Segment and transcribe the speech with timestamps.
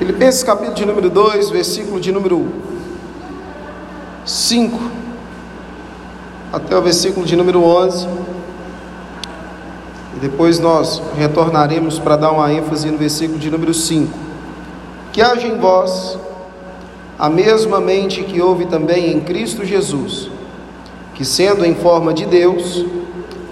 [0.00, 2.48] Filipenses capítulo de número 2, versículo de número
[4.24, 4.80] 5
[6.50, 8.08] até o versículo de número 11.
[10.16, 14.10] E depois nós retornaremos para dar uma ênfase no versículo de número 5.
[15.12, 16.18] Que haja em vós
[17.18, 20.30] a mesma mente que houve também em Cristo Jesus,
[21.14, 22.86] que sendo em forma de Deus,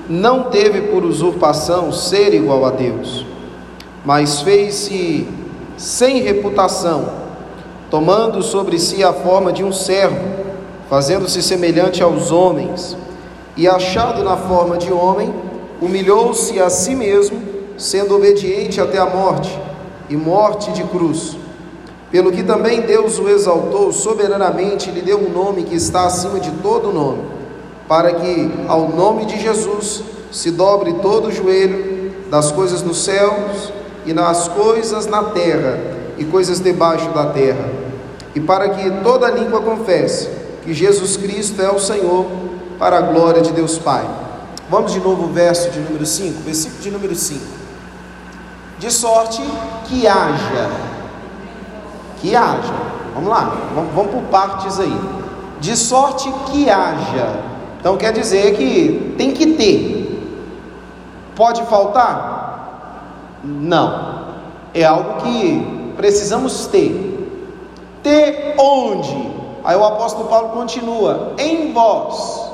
[0.08, 3.26] não teve por usurpação ser igual a Deus,
[4.02, 5.28] mas fez-se
[5.78, 7.08] sem reputação,
[7.88, 10.18] tomando sobre si a forma de um servo,
[10.90, 12.96] fazendo-se semelhante aos homens,
[13.56, 15.32] e achado na forma de homem,
[15.80, 17.40] humilhou-se a si mesmo,
[17.76, 19.56] sendo obediente até a morte,
[20.10, 21.36] e morte de cruz.
[22.10, 26.50] Pelo que também Deus o exaltou soberanamente, lhe deu um nome que está acima de
[26.62, 27.22] todo nome,
[27.86, 33.77] para que ao nome de Jesus se dobre todo o joelho das coisas nos céus
[34.08, 35.78] e nas coisas na terra
[36.16, 37.68] e coisas debaixo da terra,
[38.34, 40.30] e para que toda língua confesse
[40.62, 42.26] que Jesus Cristo é o Senhor,
[42.78, 44.08] para a glória de Deus Pai.
[44.70, 47.40] Vamos de novo ao verso de número 5, versículo de número 5.
[48.78, 49.42] De sorte
[49.84, 50.88] que haja
[52.20, 52.74] que haja.
[53.14, 55.00] Vamos lá, vamos, vamos por partes aí.
[55.60, 57.40] De sorte que haja.
[57.80, 59.98] Então quer dizer que tem que ter.
[61.34, 62.37] Pode faltar?
[63.48, 64.18] Não.
[64.74, 67.16] É algo que precisamos ter.
[68.02, 69.38] Ter onde?
[69.64, 72.48] Aí o apóstolo Paulo continua: em vós.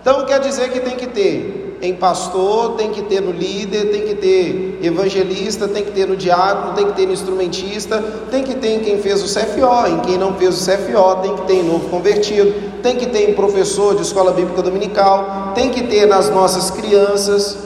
[0.00, 4.02] Então quer dizer que tem que ter em pastor, tem que ter no líder, tem
[4.02, 8.54] que ter evangelista, tem que ter no diácono, tem que ter no instrumentista, tem que
[8.54, 11.54] ter em quem fez o CFO, em quem não fez o CFO, tem que ter
[11.54, 16.06] em novo convertido, tem que ter em professor de escola bíblica dominical, tem que ter
[16.06, 17.56] nas nossas crianças,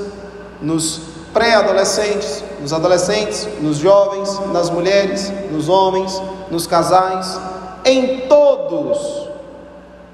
[0.60, 1.00] nos
[1.32, 7.38] pré-adolescentes, nos adolescentes, nos jovens, nas mulheres, nos homens, nos casais,
[7.84, 9.28] em todos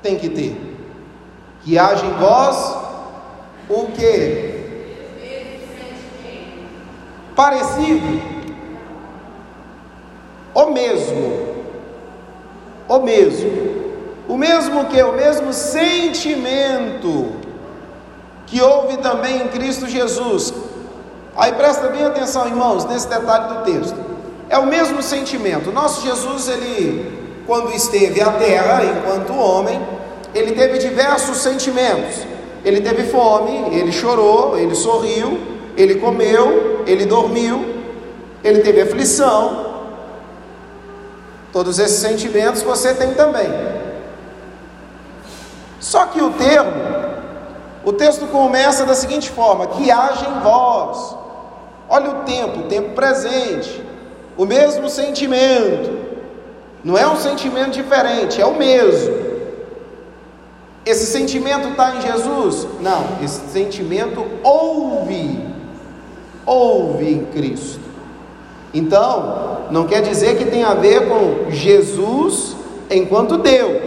[0.02, 0.56] tem que ter.
[1.62, 2.76] Que haja em vós
[3.68, 4.48] o que?
[7.36, 8.22] Parecido.
[10.54, 11.48] O mesmo.
[12.88, 13.78] O mesmo.
[14.26, 15.02] O mesmo que?
[15.02, 17.32] O mesmo sentimento
[18.46, 20.54] que houve também em Cristo Jesus.
[21.38, 23.96] Aí presta bem atenção, irmãos, nesse detalhe do texto.
[24.50, 25.70] É o mesmo sentimento.
[25.70, 29.80] Nosso Jesus, ele, quando esteve à terra, enquanto homem,
[30.34, 32.26] ele teve diversos sentimentos.
[32.64, 35.38] Ele teve fome, ele chorou, ele sorriu,
[35.76, 37.84] ele comeu, ele dormiu,
[38.42, 39.76] ele teve aflição.
[41.52, 43.48] Todos esses sentimentos você tem também.
[45.78, 46.72] Só que o termo,
[47.84, 51.27] o texto começa da seguinte forma: que haja em vós.
[51.88, 53.82] Olha o tempo, o tempo presente,
[54.36, 55.98] o mesmo sentimento.
[56.84, 59.28] Não é um sentimento diferente, é o mesmo.
[60.84, 62.66] Esse sentimento está em Jesus?
[62.80, 65.44] Não, esse sentimento houve,
[66.46, 67.80] houve em Cristo.
[68.72, 72.56] Então, não quer dizer que tem a ver com Jesus
[72.90, 73.82] enquanto Deus,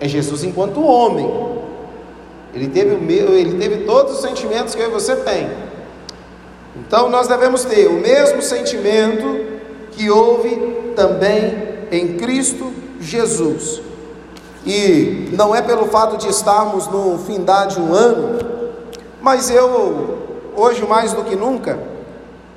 [0.00, 1.28] é Jesus enquanto homem.
[2.54, 5.48] Ele teve, ele teve todos os sentimentos que eu e você tem.
[6.94, 9.24] Então, nós devemos ter o mesmo sentimento
[9.90, 11.52] que houve também
[11.90, 13.82] em Cristo Jesus.
[14.64, 18.38] E não é pelo fato de estarmos no findar de um ano,
[19.20, 21.80] mas eu, hoje mais do que nunca,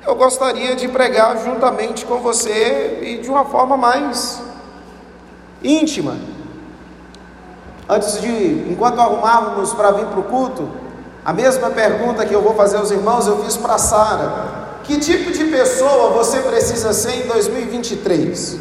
[0.06, 4.40] eu gostaria de pregar juntamente com você e de uma forma mais
[5.60, 6.16] íntima.
[7.88, 10.68] Antes de, enquanto arrumávamos para vir para o culto,
[11.28, 15.30] a mesma pergunta que eu vou fazer aos irmãos eu fiz para Sara: Que tipo
[15.30, 18.56] de pessoa você precisa ser em 2023?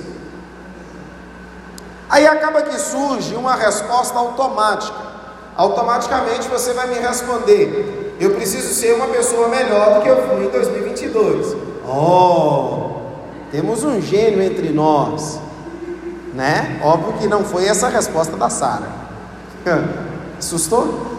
[2.10, 4.98] Aí acaba que surge uma resposta automática.
[5.56, 10.48] Automaticamente você vai me responder: eu preciso ser uma pessoa melhor do que eu fui
[10.48, 11.56] em 2022.
[11.88, 12.98] Oh,
[13.50, 15.40] temos um gênio entre nós,
[16.34, 16.82] né?
[16.84, 18.90] Óbvio que não foi essa a resposta da Sara.
[20.38, 21.17] Assustou?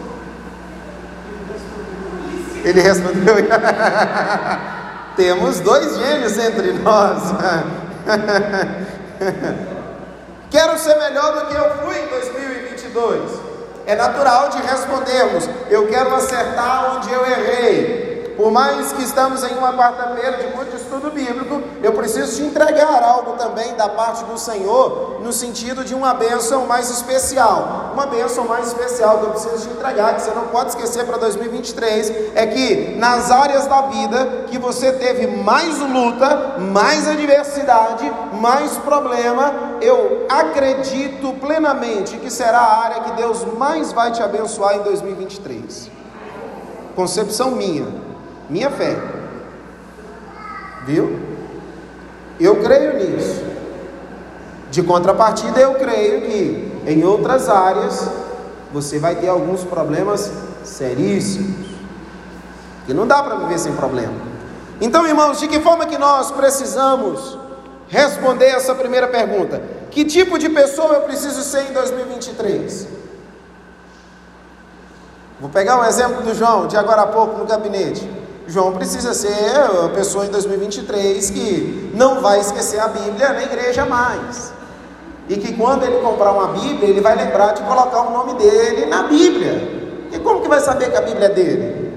[2.63, 3.35] Ele respondeu:
[5.15, 7.23] Temos dois gênios entre nós.
[10.49, 13.39] Quero ser melhor do que eu fui em 2022.
[13.85, 18.08] É natural de respondermos: eu quero acertar onde eu errei.
[18.39, 23.03] Por mais que estamos em uma quarta-feira de muito estudo bíblico, eu preciso te entregar
[23.03, 27.91] algo também da parte do Senhor, no sentido de uma bênção mais especial.
[27.91, 31.17] Uma bênção mais especial que eu preciso te entregar, que você não pode esquecer para
[31.17, 38.09] 2023, é que nas áreas da vida que você teve mais luta, mais adversidade,
[38.39, 44.77] mais problema, eu acredito plenamente que será a área que Deus mais vai te abençoar
[44.77, 45.91] em 2023.
[46.95, 48.08] Concepção minha,
[48.49, 48.97] minha fé.
[50.85, 51.19] Viu?
[52.39, 53.43] Eu creio nisso.
[54.71, 58.09] De contrapartida, eu creio que em outras áreas
[58.71, 60.31] você vai ter alguns problemas
[60.63, 61.67] seríssimos.
[62.85, 64.13] Que não dá para viver sem problema.
[64.81, 67.37] Então, irmãos, de que forma que nós precisamos
[67.87, 69.61] responder essa primeira pergunta?
[69.91, 72.87] Que tipo de pessoa eu preciso ser em 2023?
[75.39, 78.18] Vou pegar um exemplo do João, de agora a pouco no gabinete.
[78.49, 79.55] João precisa ser
[79.85, 84.51] a pessoa em 2023 que não vai esquecer a Bíblia na igreja mais.
[85.27, 88.87] E que quando ele comprar uma Bíblia, ele vai lembrar de colocar o nome dele
[88.87, 90.09] na Bíblia.
[90.11, 91.93] E como que vai saber que a Bíblia é dele?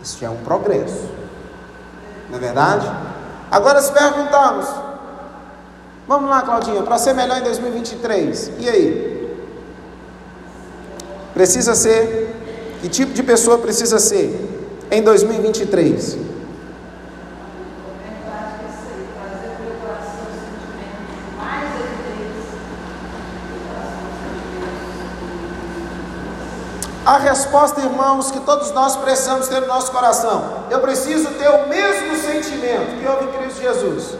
[0.00, 1.10] Isso já é um progresso.
[2.30, 2.88] Não é verdade?
[3.50, 4.68] Agora, se perguntarmos,
[6.06, 9.36] vamos lá, Claudinha, para ser melhor em 2023, e aí?
[11.34, 12.32] Precisa ser?
[12.80, 14.51] Que tipo de pessoa precisa ser?
[14.92, 16.18] Em 2023?
[27.04, 30.66] A resposta, irmãos, que todos nós precisamos ter no nosso coração.
[30.70, 34.18] Eu preciso ter o mesmo sentimento que houve em Cristo Jesus.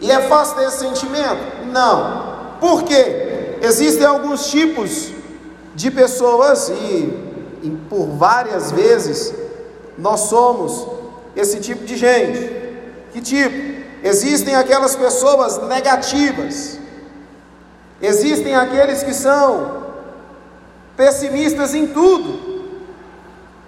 [0.00, 1.66] E é fácil ter esse sentimento?
[1.70, 2.56] Não.
[2.60, 3.58] Por quê?
[3.60, 5.10] Existem alguns tipos
[5.74, 9.43] de pessoas, e, e por várias vezes
[9.98, 10.86] nós somos
[11.36, 12.50] esse tipo de gente.
[13.12, 13.74] Que tipo?
[14.02, 16.78] Existem aquelas pessoas negativas.
[18.00, 19.82] Existem aqueles que são
[20.96, 22.54] pessimistas em tudo.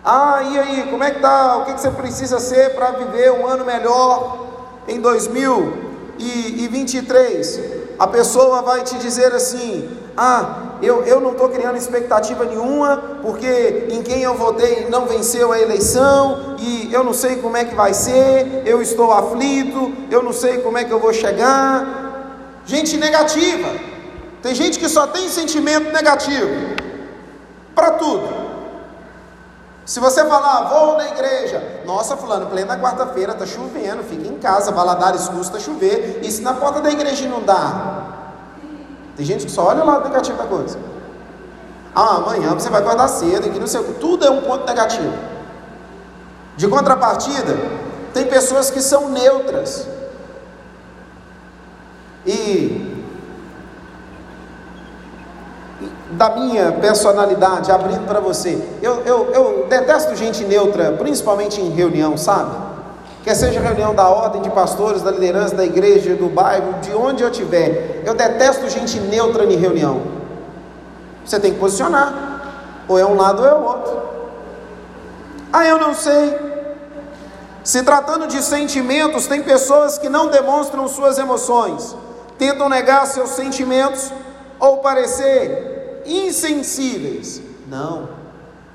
[0.05, 1.57] Ah, e aí, como é que tá?
[1.57, 4.47] O que, que você precisa ser para viver um ano melhor
[4.87, 7.61] em 2023?
[7.99, 13.89] A pessoa vai te dizer assim: Ah, eu, eu não estou criando expectativa nenhuma, porque
[13.91, 17.75] em quem eu votei não venceu a eleição, e eu não sei como é que
[17.75, 22.61] vai ser, eu estou aflito, eu não sei como é que eu vou chegar.
[22.65, 23.69] Gente negativa,
[24.43, 26.49] tem gente que só tem sentimento negativo,
[27.75, 28.47] para tudo.
[29.85, 34.73] Se você falar, vou na igreja, nossa, fulano, plena quarta-feira, está chovendo, fica em casa,
[34.73, 38.06] Valadares custa chover, e se na porta da igreja não dá?
[39.17, 40.79] Tem gente que só olha o lado negativo da coisa.
[41.95, 45.13] Ah, amanhã você vai acordar cedo, que não sei, tudo é um ponto negativo.
[46.57, 47.57] De contrapartida,
[48.13, 49.89] tem pessoas que são neutras.
[52.27, 52.95] E
[56.11, 62.17] da minha personalidade, abrindo para você, eu, eu, eu detesto gente neutra, principalmente em reunião,
[62.17, 62.76] sabe?
[63.27, 67.25] Quer seja reunião da ordem de pastores, da liderança da igreja, do bairro, de onde
[67.25, 68.01] eu estiver.
[68.07, 70.01] Eu detesto gente neutra em reunião.
[71.25, 74.03] Você tem que posicionar, ou é um lado ou é o outro.
[75.53, 76.39] Ah, eu não sei.
[77.65, 81.97] Se tratando de sentimentos, tem pessoas que não demonstram suas emoções,
[82.39, 84.13] tentam negar seus sentimentos
[84.61, 87.43] ou parecer insensíveis.
[87.67, 88.09] Não.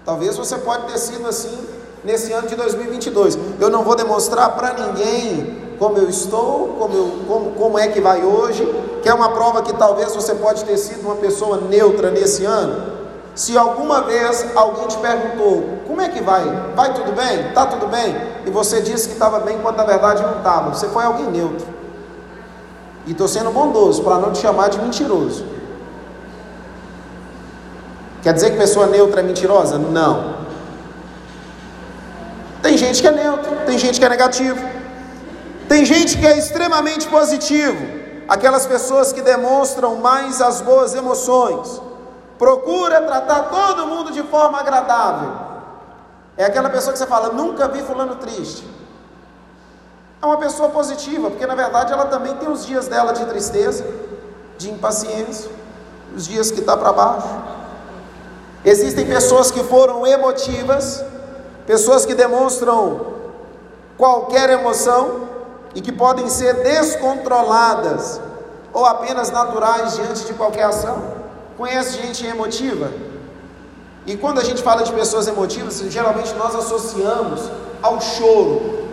[0.03, 3.37] Talvez você pode ter sido assim nesse ano de 2022.
[3.59, 7.99] Eu não vou demonstrar para ninguém como eu estou, como, eu, como, como é que
[7.99, 8.63] vai hoje,
[9.01, 13.01] que é uma prova que talvez você pode ter sido uma pessoa neutra nesse ano.
[13.33, 16.43] Se alguma vez alguém te perguntou, como é que vai?
[16.75, 17.47] Vai tudo bem?
[17.47, 18.15] Está tudo bem?
[18.45, 20.73] E você disse que estava bem, quando na verdade não estava.
[20.73, 21.65] Você foi alguém neutro.
[23.07, 25.45] E estou sendo bondoso para não te chamar de mentiroso.
[28.21, 29.79] Quer dizer que pessoa neutra é mentirosa?
[29.79, 30.40] Não.
[32.61, 34.59] Tem gente que é neutro, tem gente que é negativo,
[35.67, 37.83] tem gente que é extremamente positivo,
[38.27, 41.81] aquelas pessoas que demonstram mais as boas emoções,
[42.37, 45.31] procura tratar todo mundo de forma agradável.
[46.37, 48.67] É aquela pessoa que você fala, nunca vi fulano triste.
[50.21, 53.85] É uma pessoa positiva, porque na verdade ela também tem os dias dela de tristeza,
[54.57, 55.49] de impaciência,
[56.15, 57.27] os dias que está para baixo.
[58.63, 61.03] Existem pessoas que foram emotivas,
[61.65, 63.11] pessoas que demonstram
[63.97, 65.29] qualquer emoção
[65.75, 68.19] e que podem ser descontroladas
[68.73, 71.01] ou apenas naturais diante de qualquer ação.
[71.57, 72.91] Conhece gente emotiva?
[74.05, 77.41] E quando a gente fala de pessoas emotivas, geralmente nós associamos
[77.81, 78.87] ao choro.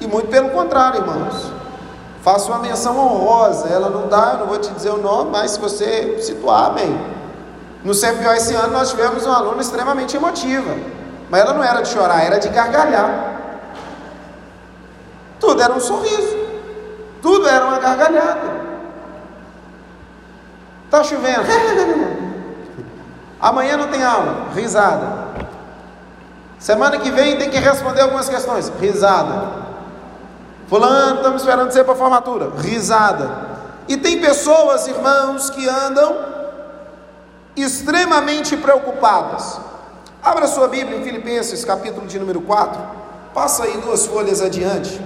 [0.00, 1.52] E muito pelo contrário, irmãos.
[2.22, 5.52] Faço uma menção honrosa, ela não dá, eu não vou te dizer o nome, mas
[5.52, 7.16] se você situar, bem.
[7.84, 10.74] No CFO esse ano nós tivemos uma aluna extremamente emotiva.
[11.28, 13.36] Mas ela não era de chorar, era de gargalhar.
[15.40, 16.36] Tudo era um sorriso.
[17.20, 18.66] Tudo era uma gargalhada.
[20.84, 21.42] Está chovendo.
[23.40, 24.48] Amanhã não tem aula.
[24.54, 25.26] Risada.
[26.58, 28.72] Semana que vem tem que responder algumas questões.
[28.80, 29.66] Risada.
[30.68, 32.50] Fulano, estamos esperando você para a formatura.
[32.58, 33.56] Risada.
[33.88, 36.16] E tem pessoas, irmãos, que andam
[37.56, 39.60] extremamente preocupadas.
[40.26, 42.82] Abra sua Bíblia em Filipenses, capítulo de número 4.
[43.32, 45.00] Passa aí duas folhas adiante.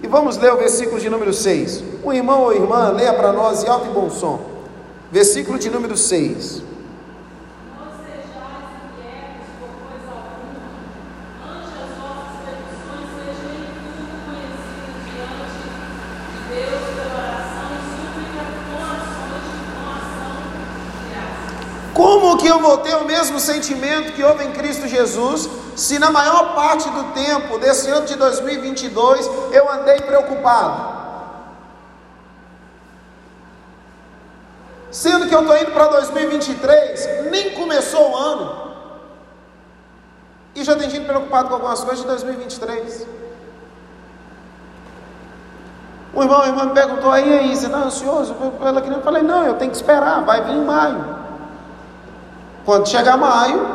[0.00, 1.82] E vamos ler o versículo de número 6.
[2.04, 4.40] O irmão ou irmã, leia para nós em alto e bom som.
[5.10, 6.62] Versículo de número 6.
[21.92, 26.10] Como que eu vou ter o mesmo sentimento que houve em Cristo Jesus, se na
[26.10, 31.00] maior parte do tempo desse ano de 2022 eu andei preocupado?
[34.90, 38.74] Sendo que eu estou indo para 2023, nem começou o ano,
[40.54, 43.06] e já tem gente preocupado com algumas coisas de 2023.
[46.14, 48.36] O irmão, o irmão me perguntou, aí, aí, você está ansioso?
[48.38, 51.21] Eu falei, não, eu tenho que esperar, vai vir em maio.
[52.64, 53.66] Quando chegar maio,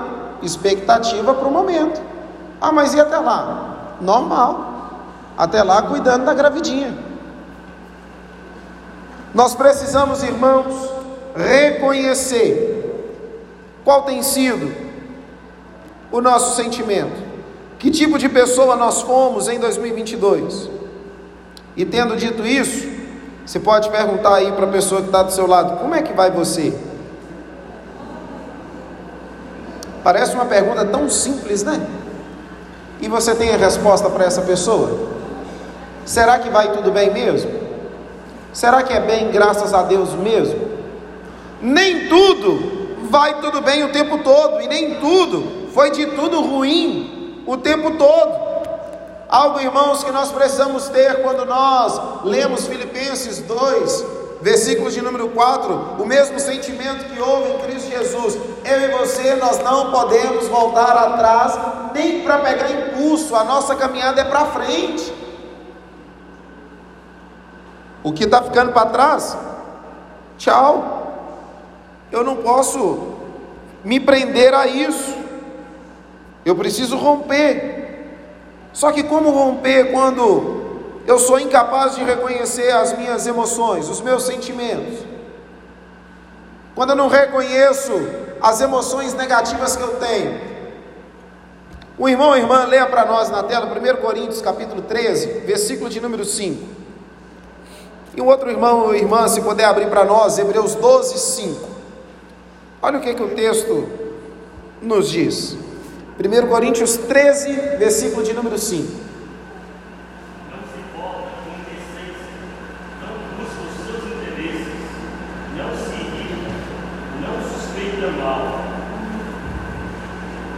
[0.41, 2.01] expectativa para o momento.
[2.61, 3.97] Ah, mas e até lá?
[4.01, 4.65] Normal.
[5.37, 6.97] Até lá, cuidando da gravidinha.
[9.33, 10.73] Nós precisamos, irmãos,
[11.35, 12.77] reconhecer
[13.83, 14.73] qual tem sido
[16.11, 17.27] o nosso sentimento.
[17.77, 20.69] Que tipo de pessoa nós fomos em 2022?
[21.75, 22.87] E tendo dito isso,
[23.45, 26.13] você pode perguntar aí para a pessoa que está do seu lado: como é que
[26.13, 26.73] vai você?
[30.07, 31.85] Parece uma pergunta tão simples, né?
[33.01, 35.09] E você tem a resposta para essa pessoa?
[36.05, 37.51] Será que vai tudo bem mesmo?
[38.53, 40.65] Será que é bem graças a Deus mesmo?
[41.61, 47.43] Nem tudo vai tudo bem o tempo todo, e nem tudo foi de tudo ruim
[47.45, 48.31] o tempo todo.
[49.27, 54.05] Algo, irmãos, que nós precisamos ter quando nós lemos Filipenses 2,
[54.41, 58.37] versículos de número 4, o mesmo sentimento que houve em Cristo Jesus.
[58.63, 61.57] Eu e você, nós não podemos voltar atrás,
[61.93, 65.13] nem para pegar impulso, a nossa caminhada é para frente.
[68.03, 69.37] O que está ficando para trás,
[70.37, 70.93] tchau.
[72.11, 73.15] Eu não posso
[73.83, 75.15] me prender a isso.
[76.45, 77.77] Eu preciso romper.
[78.71, 80.66] Só que como romper quando
[81.07, 84.99] eu sou incapaz de reconhecer as minhas emoções, os meus sentimentos.
[86.75, 87.93] Quando eu não reconheço
[88.41, 90.39] as emoções negativas que eu tenho.
[91.97, 96.01] O irmão e irmã leia para nós na tela 1 Coríntios capítulo 13, versículo de
[96.01, 96.61] número 5.
[98.13, 101.67] E o outro irmão ou irmã, se puder abrir para nós, Hebreus 12, 5.
[102.81, 103.87] Olha o que, que o texto
[104.81, 105.55] nos diz.
[106.19, 109.06] 1 Coríntios 13, versículo de número 5.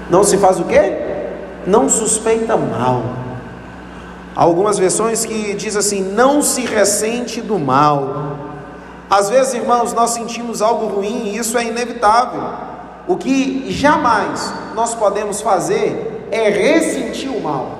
[0.09, 0.97] Não se faz o quê?
[1.65, 3.03] Não suspeita mal.
[4.35, 8.37] algumas versões que diz assim: não se ressente do mal.
[9.09, 12.43] Às vezes, irmãos, nós sentimos algo ruim e isso é inevitável.
[13.07, 17.79] O que jamais nós podemos fazer é ressentir o mal.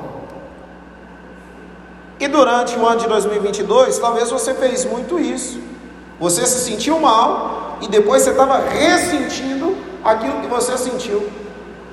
[2.20, 5.62] E durante o ano de 2022, talvez você fez muito isso.
[6.20, 11.30] Você se sentiu mal e depois você estava ressentindo aquilo que você sentiu.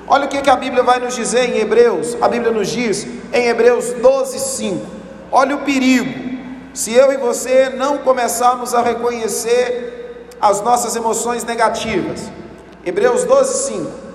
[0.07, 2.15] Olha o que, a Bíblia vai nos dizer em Hebreus.
[2.21, 4.85] A Bíblia nos diz em Hebreus 12, 5.
[5.31, 6.27] Olha o perigo.
[6.73, 12.29] Se eu e você não começarmos a reconhecer as nossas emoções negativas.
[12.85, 14.06] Hebreus 12, 5.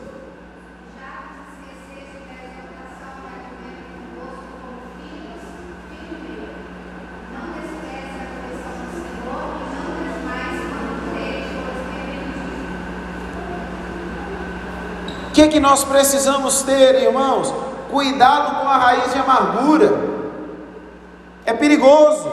[15.43, 17.53] Que, que nós precisamos ter, irmãos?
[17.91, 19.93] Cuidado com a raiz de amargura.
[21.45, 22.29] É perigoso.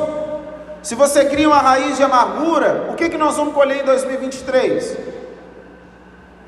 [0.82, 4.98] Se você cria uma raiz de amargura, o que, que nós vamos colher em 2023?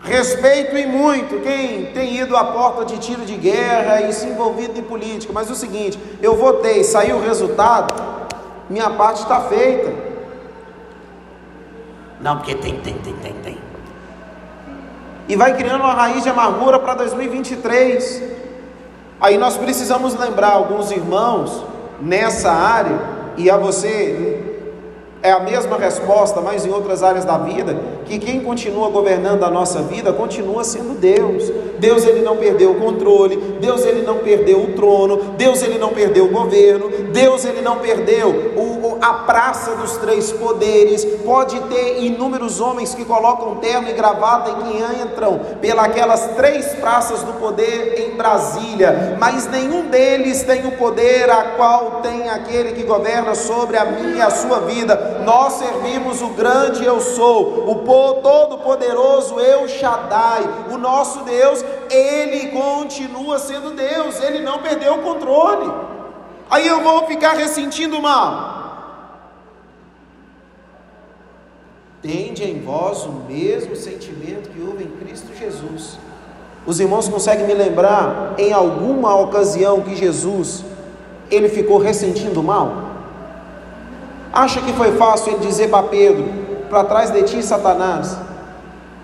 [0.03, 4.80] Respeito e muito quem tem ido à porta de tiro de guerra e se envolvido
[4.80, 7.94] em política, mas é o seguinte: eu votei, saiu o resultado,
[8.70, 9.94] minha parte está feita.
[12.20, 13.71] Não, porque tem, tem, tem, tem, tem.
[15.32, 18.22] E vai criando uma raiz de amargura para 2023.
[19.18, 21.64] Aí nós precisamos lembrar alguns irmãos
[22.02, 23.00] nessa área,
[23.38, 24.50] e a você
[25.24, 29.51] é a mesma resposta, mas em outras áreas da vida, que quem continua governando a
[29.51, 31.51] nossa vida continua sendo Deus.
[31.80, 35.90] Deus ele não perdeu o controle, Deus ele não perdeu o trono, Deus ele não
[35.90, 41.06] perdeu o governo, Deus ele não perdeu o, a praça dos três poderes.
[41.24, 47.24] Pode ter inúmeros homens que colocam terno e gravata e que entram pelas três praças
[47.24, 52.84] do poder em Brasília, mas nenhum deles tem o poder a qual tem aquele que
[52.84, 57.75] governa sobre a minha e a sua vida nós servimos o grande eu sou, o
[58.22, 65.72] todo-poderoso Eu Shaddai, o nosso Deus, ele continua sendo Deus, ele não perdeu o controle.
[66.50, 68.60] Aí eu vou ficar ressentindo mal.
[72.01, 76.00] Tende em vós o mesmo sentimento que houve em Cristo Jesus.
[76.65, 80.63] Os irmãos conseguem me lembrar em alguma ocasião que Jesus
[81.30, 82.90] ele ficou ressentindo mal?
[84.34, 86.26] Acha que foi fácil ele dizer para Pedro:
[86.70, 88.18] para trás de ti, Satanás?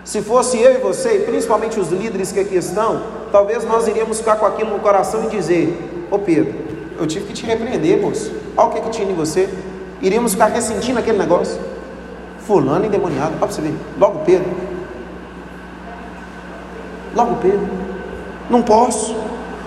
[0.04, 4.20] Se fosse eu e você, e principalmente os líderes que aqui estão, talvez nós iríamos
[4.20, 6.54] ficar com aquilo no coração e dizer: Ô oh Pedro,
[6.98, 8.32] eu tive que te repreender, moço.
[8.56, 9.50] Olha o que, que tinha em você.
[10.02, 11.60] Iríamos ficar ressentindo aquele negócio.
[12.40, 13.32] Fulano endemoniado.
[13.32, 13.74] Olha para você ver.
[14.00, 14.50] Logo Pedro.
[17.14, 17.68] Logo Pedro.
[18.50, 19.14] Não posso.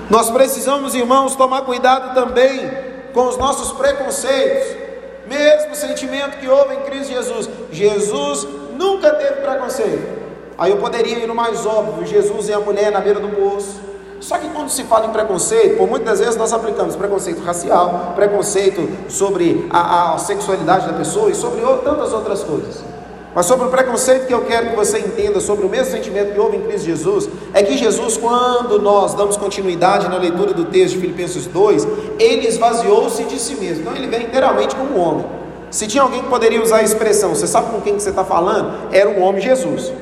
[0.08, 2.70] Nós precisamos, irmãos, tomar cuidado também
[3.12, 4.89] com os nossos preconceitos
[5.30, 7.48] mesmo sentimento que houve em Cristo Jesus.
[7.70, 10.20] Jesus nunca teve preconceito.
[10.58, 13.80] Aí eu poderia ir no mais óbvio: Jesus e a mulher na beira do poço.
[14.20, 18.86] Só que quando se fala em preconceito, por muitas vezes nós aplicamos preconceito racial, preconceito
[19.08, 22.89] sobre a, a sexualidade da pessoa e sobre tantas outras coisas.
[23.34, 26.40] Mas sobre o preconceito que eu quero que você entenda sobre o mesmo sentimento que
[26.40, 30.94] houve em Cristo Jesus, é que Jesus, quando nós damos continuidade na leitura do texto
[30.94, 31.86] de Filipenses 2,
[32.18, 33.82] ele esvaziou-se de si mesmo.
[33.82, 35.26] Então ele vem inteiramente como homem.
[35.70, 38.24] Se tinha alguém que poderia usar a expressão, você sabe com quem que você está
[38.24, 38.92] falando?
[38.92, 39.92] Era o homem Jesus,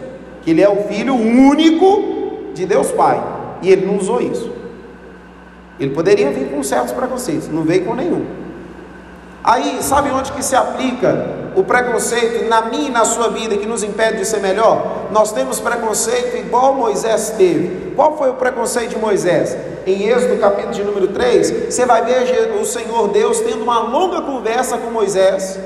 [0.41, 3.23] que ele é o filho único de Deus Pai.
[3.61, 4.51] E ele não usou isso.
[5.79, 8.25] Ele poderia vir com certos preconceitos, não veio com nenhum.
[9.43, 13.67] Aí, sabe onde que se aplica o preconceito na minha e na sua vida que
[13.67, 15.09] nos impede de ser melhor?
[15.11, 17.93] Nós temos preconceito igual Moisés teve.
[17.95, 19.57] Qual foi o preconceito de Moisés?
[19.87, 24.21] Em Êxodo capítulo de número 3, você vai ver o Senhor Deus tendo uma longa
[24.21, 25.59] conversa com Moisés,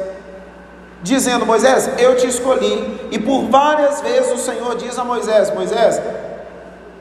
[1.02, 3.08] dizendo: Moisés, eu te escolhi.
[3.10, 6.00] E por várias vezes o Senhor diz a Moisés: Moisés,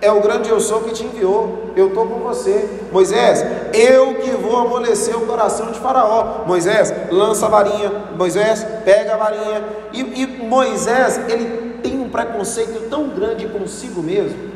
[0.01, 1.71] é o grande eu sou que te enviou.
[1.75, 2.67] Eu estou com você.
[2.91, 6.43] Moisés, eu que vou amolecer o coração de Faraó.
[6.47, 7.91] Moisés, lança a varinha.
[8.17, 9.63] Moisés, pega a varinha.
[9.93, 14.51] E, e Moisés, ele tem um preconceito tão grande consigo mesmo.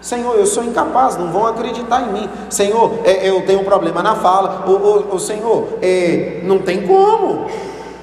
[0.00, 2.30] Senhor, eu sou incapaz, não vão acreditar em mim.
[2.48, 4.64] Senhor, é, eu tenho um problema na fala.
[4.66, 7.46] O, o, o Senhor, é, não tem como.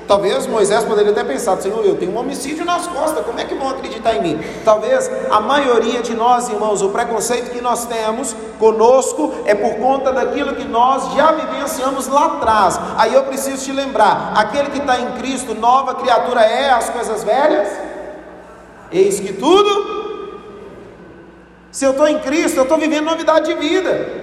[0.08, 3.56] Talvez Moisés poderia ter pensado, Senhor, eu tenho um homicídio nas costas, como é que
[3.56, 4.40] vão acreditar em mim?
[4.66, 10.12] Talvez a maioria de nós, irmãos, o preconceito que nós temos conosco é por conta
[10.12, 12.80] daquilo que nós já vivenciamos lá atrás.
[12.98, 17.24] Aí eu preciso te lembrar: aquele que está em Cristo, nova criatura é as coisas
[17.24, 17.70] velhas?
[18.92, 20.04] Eis que tudo.
[21.72, 24.23] Se eu estou em Cristo, eu estou vivendo novidade de vida.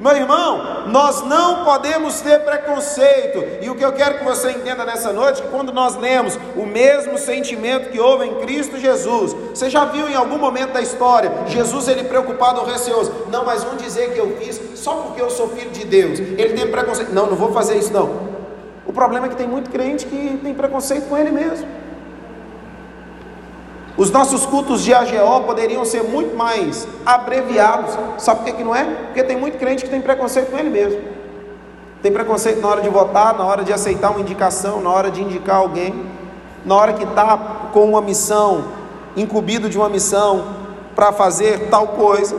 [0.00, 4.84] Meu irmão, nós não podemos ter preconceito, e o que eu quero que você entenda
[4.84, 9.32] nessa noite, é que quando nós lemos o mesmo sentimento que houve em Cristo Jesus,
[9.32, 13.64] você já viu em algum momento da história, Jesus ele preocupado ou receoso, não, mas
[13.64, 17.12] vão dizer que eu fiz só porque eu sou filho de Deus, ele tem preconceito,
[17.12, 18.28] não, não vou fazer isso não.
[18.86, 21.66] O problema é que tem muito crente que tem preconceito com ele mesmo.
[23.98, 27.98] Os nossos cultos de AGO poderiam ser muito mais abreviados.
[28.16, 28.84] Sabe por que, que não é?
[28.84, 31.00] Porque tem muito crente que tem preconceito com ele mesmo.
[32.00, 35.20] Tem preconceito na hora de votar, na hora de aceitar uma indicação, na hora de
[35.20, 36.06] indicar alguém,
[36.64, 37.36] na hora que está
[37.72, 38.66] com uma missão,
[39.16, 40.44] incumbido de uma missão
[40.94, 42.36] para fazer tal coisa.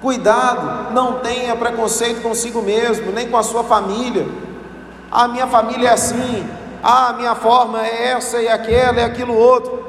[0.00, 4.28] Cuidado, não tenha preconceito consigo mesmo, nem com a sua família.
[5.10, 6.48] A minha família é assim,
[6.84, 9.85] ah, a minha forma é essa e aquela e aquilo outro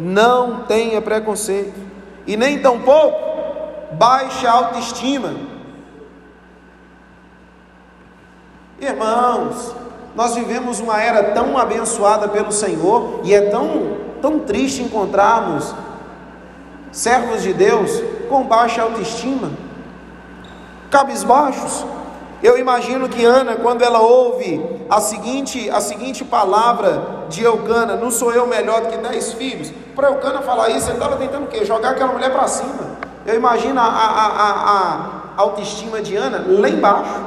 [0.00, 1.78] não tenha preconceito
[2.26, 3.20] e nem tampouco
[3.92, 5.34] baixa autoestima.
[8.80, 9.74] Irmãos,
[10.16, 15.74] nós vivemos uma era tão abençoada pelo Senhor e é tão, tão triste encontrarmos
[16.90, 19.50] servos de Deus com baixa autoestima,
[20.90, 21.84] cabisbaixos.
[22.42, 28.10] Eu imagino que Ana, quando ela ouve a seguinte, a seguinte palavra de Eucana, não
[28.10, 31.48] sou eu melhor do que dez filhos, para Eucana falar isso, ele estava tentando o
[31.48, 31.64] quê?
[31.64, 32.98] Jogar aquela mulher para cima.
[33.26, 34.50] Eu imagino a, a, a,
[35.36, 37.20] a autoestima de Ana lá embaixo.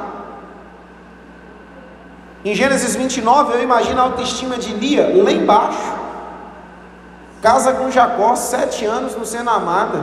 [2.44, 5.94] Em Gênesis 29, eu imagino a autoestima de Lia lá embaixo.
[7.40, 10.02] Casa com Jacó, sete anos não sendo amada.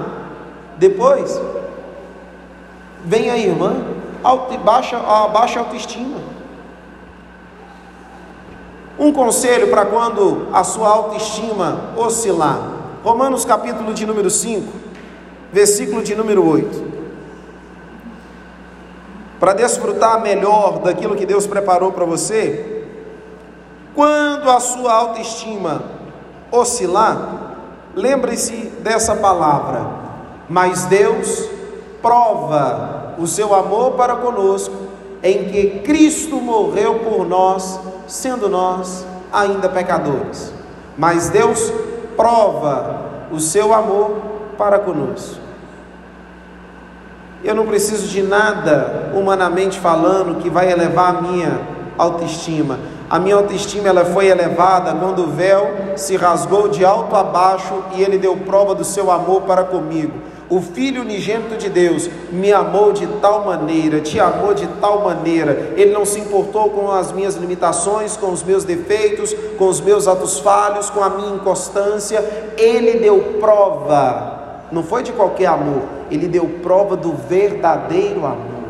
[0.78, 1.39] Depois,
[3.04, 3.76] vem a irmã,
[4.23, 6.19] alto, baixa, a baixa autoestima.
[8.99, 12.60] Um conselho para quando a sua autoestima oscilar.
[13.03, 14.71] Romanos capítulo de número 5,
[15.51, 16.91] versículo de número 8.
[19.39, 22.86] Para desfrutar melhor daquilo que Deus preparou para você,
[23.95, 25.84] quando a sua autoestima
[26.51, 27.55] oscilar,
[27.95, 29.88] lembre-se dessa palavra,
[30.47, 31.49] mas Deus
[32.01, 34.73] prova o seu amor para conosco
[35.23, 40.51] em que Cristo morreu por nós, sendo nós ainda pecadores.
[40.97, 41.71] Mas Deus
[42.17, 44.11] prova o seu amor
[44.57, 45.39] para conosco.
[47.43, 51.59] Eu não preciso de nada, humanamente falando, que vai elevar a minha
[51.97, 52.79] autoestima.
[53.09, 57.83] A minha autoestima ela foi elevada quando o véu se rasgou de alto a baixo
[57.93, 60.13] e ele deu prova do seu amor para comigo.
[60.51, 65.71] O Filho unigênito de Deus me amou de tal maneira, te amou de tal maneira,
[65.77, 70.09] ele não se importou com as minhas limitações, com os meus defeitos, com os meus
[70.09, 72.19] atos falhos, com a minha inconstância,
[72.57, 78.65] ele deu prova, não foi de qualquer amor, ele deu prova do verdadeiro amor.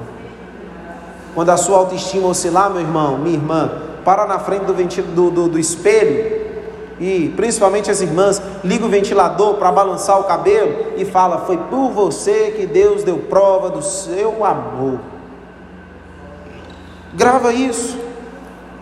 [1.34, 3.72] Quando a sua autoestima oscilar, meu irmão, minha irmã,
[4.06, 6.41] para na frente do, do, do, do espelho
[7.02, 11.90] e principalmente as irmãs, liga o ventilador para balançar o cabelo e fala: Foi por
[11.90, 15.00] você que Deus deu prova do seu amor.
[17.16, 17.98] Grava isso.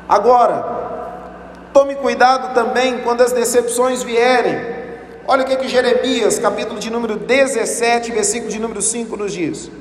[0.08, 4.80] Agora, tome cuidado também quando as decepções vierem.
[5.26, 9.72] Olha o que, que Jeremias, capítulo de número 17, versículo de número 5, nos diz.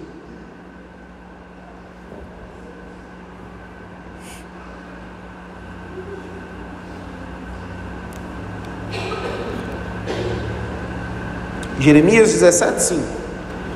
[11.88, 13.02] Jeremias 17, 5.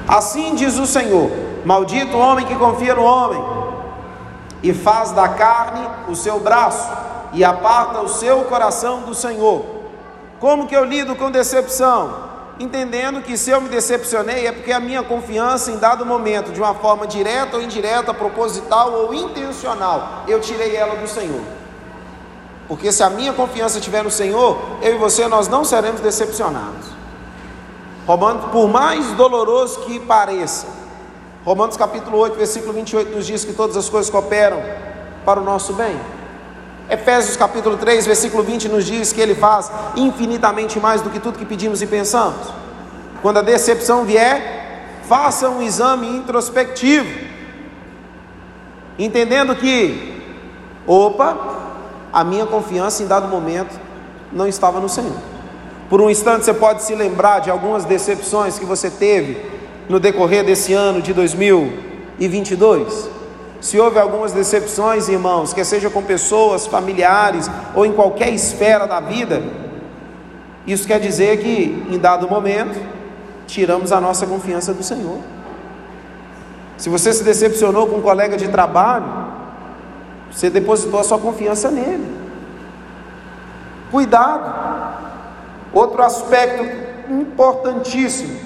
[0.07, 1.31] Assim diz o Senhor:
[1.65, 3.43] Maldito o homem que confia no homem,
[4.63, 6.93] e faz da carne o seu braço,
[7.33, 9.65] e aparta o seu coração do Senhor.
[10.39, 12.31] Como que eu lido com decepção?
[12.61, 16.61] Entendendo que se eu me decepcionei é porque a minha confiança em dado momento, de
[16.61, 21.41] uma forma direta ou indireta, proposital ou intencional, eu tirei ela do Senhor.
[22.69, 27.02] Porque se a minha confiança estiver no Senhor, eu e você nós não seremos decepcionados.
[28.07, 30.67] Romanos, por mais doloroso que pareça,
[31.45, 34.63] Romanos capítulo 8, versículo 28 nos diz que todas as coisas cooperam
[35.25, 35.97] para o nosso bem.
[36.89, 41.39] Efésios capítulo 3, versículo 20 nos diz que ele faz infinitamente mais do que tudo
[41.39, 42.47] que pedimos e pensamos.
[43.23, 47.09] Quando a decepção vier, faça um exame introspectivo,
[48.99, 50.23] entendendo que,
[50.87, 51.37] opa,
[52.13, 53.79] a minha confiança em dado momento
[54.33, 55.32] não estava no Senhor.
[55.93, 59.37] Por um instante você pode se lembrar de algumas decepções que você teve
[59.91, 63.11] no decorrer desse ano de 2022.
[63.61, 69.01] Se houve algumas decepções, irmãos, quer seja com pessoas, familiares ou em qualquer esfera da
[69.01, 69.43] vida,
[70.67, 72.81] isso quer dizer que em dado momento
[73.47, 75.19] tiramos a nossa confiança do Senhor.
[76.79, 79.27] Se você se decepcionou com um colega de trabalho,
[80.31, 82.11] você depositou a sua confiança nele.
[83.91, 85.12] Cuidado.
[85.73, 86.65] Outro aspecto
[87.11, 88.39] importantíssimo.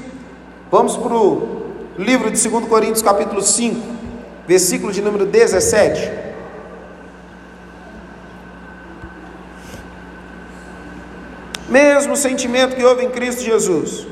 [0.70, 3.80] Vamos para o livro de 2 Coríntios, capítulo 5,
[4.46, 6.26] versículo de número 17.
[11.68, 14.06] Mesmo sentimento que houve em Cristo Jesus.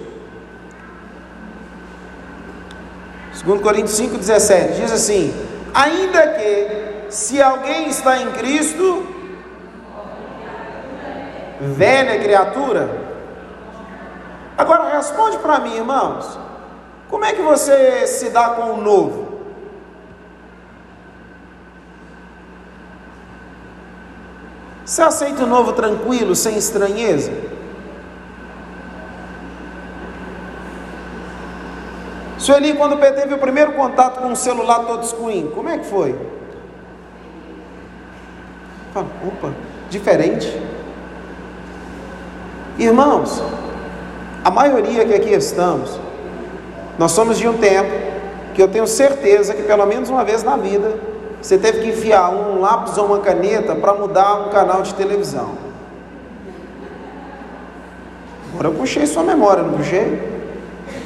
[3.44, 5.35] 2 Coríntios 5,17 diz assim:
[5.72, 9.07] Ainda que se alguém está em Cristo,
[11.61, 13.03] velha criatura,
[14.56, 16.38] Agora responde para mim, irmãos.
[17.08, 19.24] Como é que você se dá com o novo?
[24.84, 27.32] Você aceita o novo tranquilo, sem estranheza?
[32.38, 36.14] Sueli, quando teve o primeiro contato com o celular touchscreen, como é que foi?
[38.94, 39.52] Opa,
[39.88, 40.54] diferente.
[42.78, 43.42] Irmãos,
[44.44, 45.98] A maioria que aqui estamos,
[46.98, 47.90] nós somos de um tempo
[48.52, 50.98] que eu tenho certeza que pelo menos uma vez na vida
[51.40, 55.52] você teve que enfiar um lápis ou uma caneta para mudar um canal de televisão.
[58.52, 60.22] Agora eu puxei sua memória, não puxei?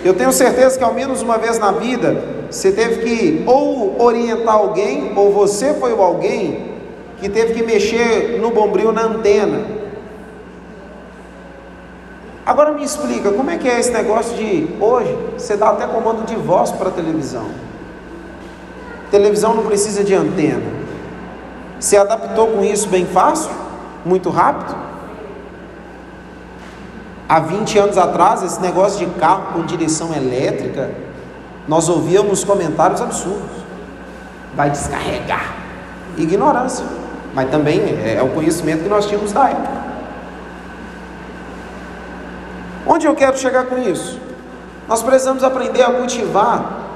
[0.05, 4.55] Eu tenho certeza que ao menos uma vez na vida você teve que ou orientar
[4.55, 6.73] alguém, ou você foi o alguém
[7.21, 9.78] que teve que mexer no bombril na antena.
[12.49, 16.25] Agora me explica, como é que é esse negócio de hoje você dá até comando
[16.25, 17.45] de voz para a televisão?
[19.11, 20.65] Televisão não precisa de antena.
[21.79, 23.51] Se adaptou com isso bem fácil?
[24.03, 24.75] Muito rápido?
[27.29, 30.91] Há 20 anos atrás, esse negócio de carro com direção elétrica,
[31.69, 33.59] nós ouvíamos comentários absurdos.
[34.57, 35.55] Vai descarregar.
[36.17, 36.87] Ignorância.
[37.35, 39.88] Mas também é, é o conhecimento que nós tínhamos da época.
[42.89, 44.19] Onde eu quero chegar com isso?
[44.89, 46.89] Nós precisamos aprender a cultivar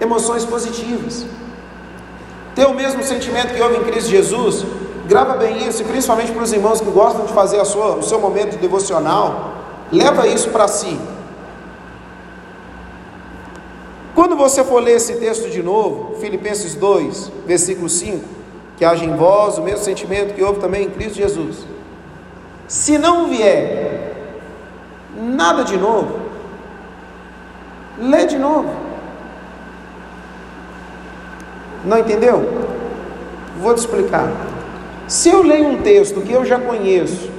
[0.00, 1.26] emoções positivas.
[2.54, 4.64] Ter o mesmo sentimento que houve em Cristo Jesus,
[5.06, 8.02] grava bem isso, e principalmente para os irmãos que gostam de fazer a sua, o
[8.02, 9.52] seu momento devocional,
[9.92, 10.98] leva isso para si.
[14.14, 18.24] Quando você for ler esse texto de novo, Filipenses 2, versículo 5,
[18.78, 21.58] que haja em vós o mesmo sentimento que houve também em Cristo Jesus.
[22.66, 24.08] Se não vier
[25.18, 26.20] nada de novo,
[27.98, 28.70] lê de novo.
[31.84, 32.66] Não entendeu?
[33.60, 34.30] Vou te explicar.
[35.06, 37.30] Se eu leio um texto que eu já conheço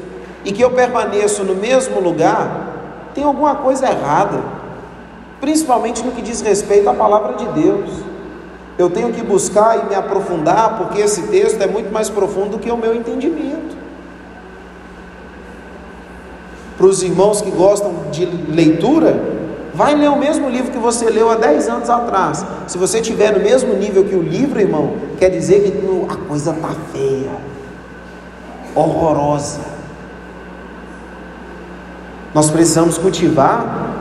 [0.44, 2.70] e que eu permaneço no mesmo lugar,
[3.14, 4.42] tem alguma coisa errada,
[5.40, 7.90] principalmente no que diz respeito à palavra de Deus.
[8.78, 12.60] Eu tenho que buscar e me aprofundar, porque esse texto é muito mais profundo do
[12.60, 13.78] que o meu entendimento.
[16.80, 19.38] Para os irmãos que gostam de leitura,
[19.80, 22.46] Vai ler o mesmo livro que você leu há 10 anos atrás.
[22.68, 26.52] Se você tiver no mesmo nível que o livro, irmão, quer dizer que a coisa
[26.52, 27.32] está feia,
[28.76, 29.62] horrorosa.
[32.34, 33.96] Nós precisamos cultivar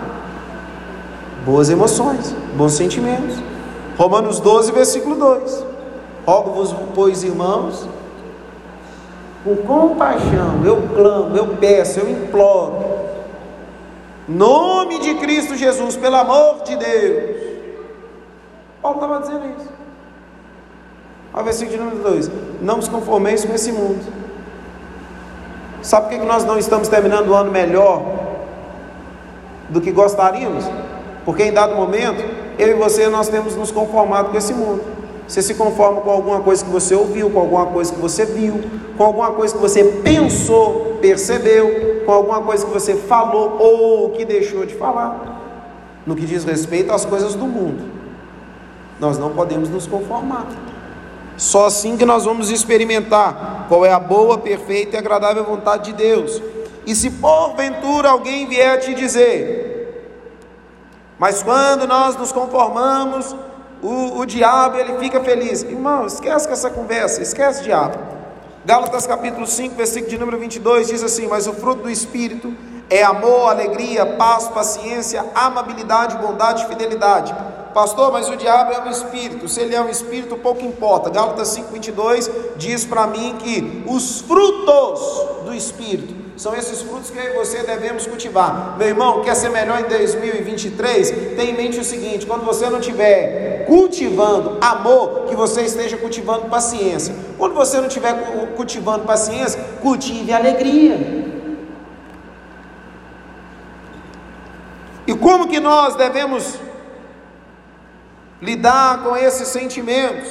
[1.46, 3.36] boas emoções, bons sentimentos.
[3.96, 5.64] Romanos 12, versículo 2.
[6.26, 7.88] Rogo-vos, pois, irmãos,
[9.44, 12.98] com compaixão, eu clamo, eu peço, eu imploro,
[14.28, 17.36] Nome de Cristo Jesus, pelo amor de Deus.
[18.82, 19.68] Paulo estava dizendo isso.
[21.32, 24.04] Olha o versículo de número 2: Não vos conformeis com esse mundo.
[25.80, 28.02] Sabe por que nós não estamos terminando o ano melhor
[29.70, 30.64] do que gostaríamos?
[31.24, 32.22] Porque em dado momento,
[32.58, 34.97] eu e você nós temos nos conformado com esse mundo.
[35.28, 38.62] Você se conforma com alguma coisa que você ouviu, com alguma coisa que você viu,
[38.96, 44.24] com alguma coisa que você pensou, percebeu, com alguma coisa que você falou ou que
[44.24, 45.38] deixou de falar,
[46.06, 47.84] no que diz respeito às coisas do mundo.
[48.98, 50.46] Nós não podemos nos conformar.
[51.36, 55.92] Só assim que nós vamos experimentar qual é a boa, perfeita e agradável vontade de
[55.92, 56.42] Deus.
[56.86, 60.16] E se porventura alguém vier te dizer,
[61.18, 63.36] mas quando nós nos conformamos
[63.82, 65.62] o, o diabo ele fica feliz.
[65.62, 67.98] Irmão, esquece com essa conversa, esquece diabo.
[68.64, 72.54] Gálatas capítulo 5, versículo de número 22 diz assim: Mas o fruto do Espírito
[72.90, 77.34] é amor, alegria, paz, paciência, amabilidade, bondade fidelidade.
[77.72, 79.46] Pastor, mas o diabo é um espírito.
[79.46, 81.10] Se ele é um espírito, pouco importa.
[81.10, 85.00] Gálatas 5:22 diz para mim que os frutos
[85.44, 88.76] do espírito são esses frutos que eu e você devemos cultivar.
[88.78, 91.10] Meu irmão, quer ser melhor em 2023?
[91.34, 96.48] Tenha em mente o seguinte: quando você não estiver cultivando amor, que você esteja cultivando
[96.48, 97.12] paciência.
[97.36, 98.14] Quando você não estiver
[98.54, 100.96] cultivando paciência, cultive alegria.
[105.08, 106.54] E como que nós devemos
[108.40, 110.28] lidar com esses sentimentos?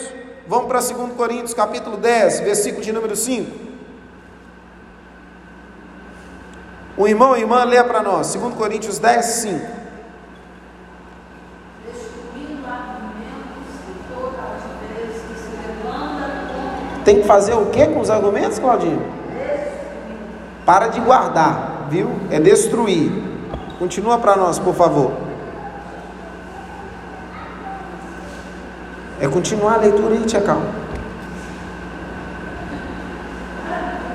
[0.47, 3.66] Vamos para 2 Coríntios capítulo 10, versículo de número 5.
[6.97, 9.77] O irmão e irmã lê para nós, 2 Coríntios 10, 5.
[17.05, 19.01] Tem que fazer o que com os argumentos, Claudinho?
[20.65, 22.09] Para de guardar, viu?
[22.29, 23.11] É destruir.
[23.79, 25.13] Continua para nós, por favor.
[29.21, 30.41] É continuar a leitura aí, Tia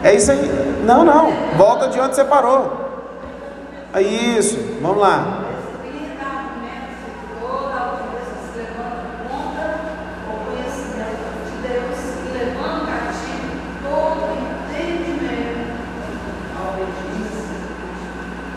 [0.04, 0.82] É isso aí.
[0.84, 1.30] Não, não.
[1.56, 2.72] Volta de onde você parou.
[3.94, 4.58] É isso.
[4.80, 5.42] Vamos lá.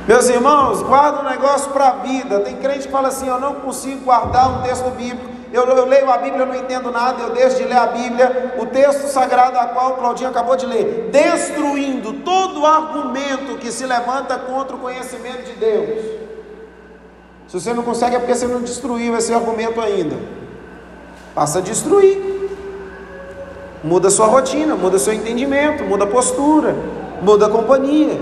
[0.08, 2.40] Meus irmãos, guarda um negócio para a vida.
[2.42, 5.35] Tem crente que fala assim: Eu não consigo guardar um texto bíblico.
[5.52, 8.56] Eu, eu, leio a Bíblia, eu não entendo nada, eu deixo de ler a Bíblia,
[8.58, 14.38] o texto sagrado a qual Claudinho acabou de ler, destruindo todo argumento que se levanta
[14.38, 16.06] contra o conhecimento de Deus.
[17.48, 20.18] Se você não consegue, é porque você não destruiu esse argumento ainda.
[21.34, 22.34] Passa a destruir.
[23.84, 26.76] Muda sua rotina, muda seu entendimento, muda a postura,
[27.22, 28.20] muda a companhia.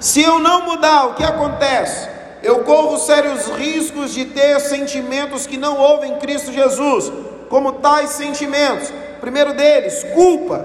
[0.00, 2.08] Se eu não mudar, o que acontece?
[2.42, 7.12] Eu corro sérios riscos de ter sentimentos que não ouvem Cristo Jesus,
[7.48, 8.92] como tais sentimentos.
[9.20, 10.64] Primeiro deles, culpa.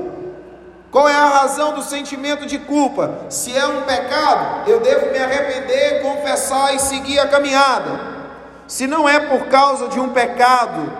[0.89, 3.25] Qual é a razão do sentimento de culpa?
[3.29, 8.17] Se é um pecado, eu devo me arrepender, confessar e seguir a caminhada.
[8.67, 10.91] Se não é por causa de um pecado,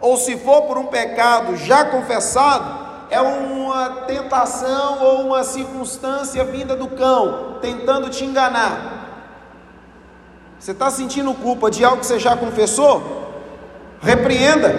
[0.00, 6.76] ou se for por um pecado já confessado, é uma tentação ou uma circunstância vinda
[6.76, 9.01] do cão, tentando te enganar.
[10.62, 13.02] Você está sentindo culpa de algo que você já confessou?
[14.00, 14.72] Repreenda.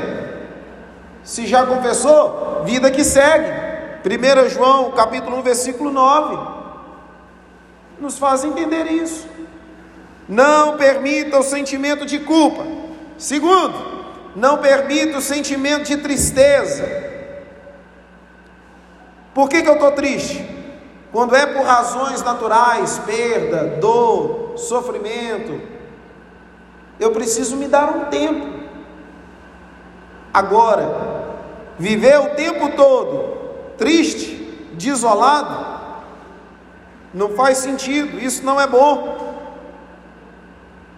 [1.25, 3.49] Se já confessou, vida que segue.
[4.05, 6.37] 1 João capítulo 1, versículo 9.
[7.99, 9.27] Nos faz entender isso.
[10.25, 12.63] Não permita o sentimento de culpa.
[13.17, 13.75] Segundo,
[14.37, 16.87] não permita o sentimento de tristeza.
[19.33, 20.49] Por que, que eu estou triste?
[21.11, 25.72] Quando é por razões naturais, perda, dor, sofrimento,
[26.99, 28.47] eu preciso me dar um tempo.
[30.33, 30.89] Agora,
[31.77, 33.33] viver o tempo todo
[33.77, 35.73] triste, desolado,
[37.13, 39.33] não faz sentido, isso não é bom.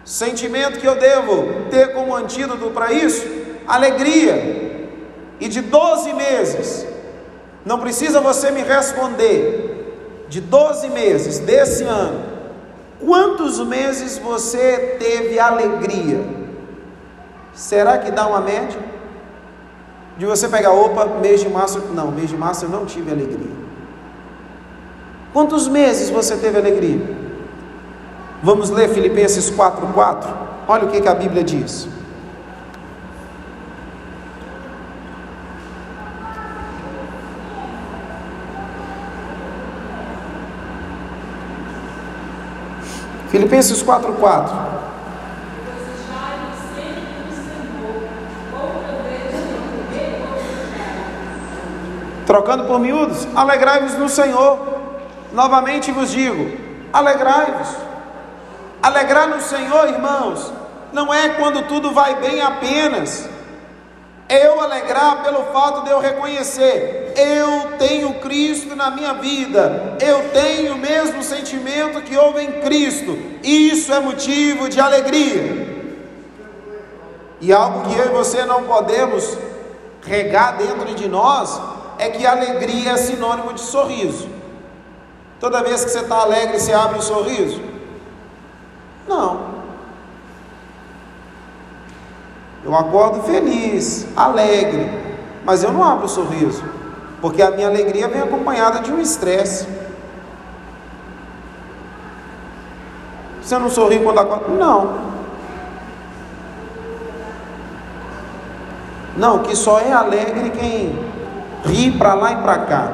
[0.04, 3.26] Sentimento que eu devo ter como antídoto para isso?
[3.66, 4.88] Alegria.
[5.40, 6.86] E de 12 meses,
[7.64, 12.35] não precisa você me responder, de 12 meses desse ano,
[13.04, 16.20] quantos meses você teve alegria?
[17.52, 18.78] Será que dá uma média?
[20.18, 23.54] De você pegar, opa, mês de março, não, mês de março eu não tive alegria.
[25.32, 27.00] Quantos meses você teve alegria?
[28.42, 30.26] Vamos ler Filipenses 4:4.
[30.68, 31.88] Olha o que, que a Bíblia diz.
[43.36, 44.50] Filipenses 4:4.
[52.26, 54.58] Trocando por miúdos, alegrai-vos no Senhor.
[55.34, 56.50] Novamente vos digo,
[56.90, 57.68] alegrai-vos.
[58.82, 60.50] Alegrar no Senhor, irmãos,
[60.90, 63.28] não é quando tudo vai bem apenas.
[64.28, 70.74] Eu alegrar pelo fato de eu reconhecer, eu tenho Cristo na minha vida, eu tenho
[70.74, 75.76] o mesmo sentimento que houve em Cristo, isso é motivo de alegria.
[77.40, 79.38] E algo que eu e você não podemos
[80.02, 81.60] regar dentro de nós
[81.98, 84.28] é que alegria é sinônimo de sorriso.
[85.38, 87.60] Toda vez que você está alegre, você abre um sorriso.
[89.06, 89.55] Não.
[92.66, 94.90] Eu acordo feliz, alegre,
[95.44, 96.64] mas eu não abro o sorriso,
[97.20, 99.68] porque a minha alegria vem acompanhada de um estresse.
[103.40, 104.48] Você não sorri quando acorda?
[104.48, 104.98] Não.
[109.16, 110.98] Não, que só é alegre quem
[111.64, 112.92] ri para lá e para cá.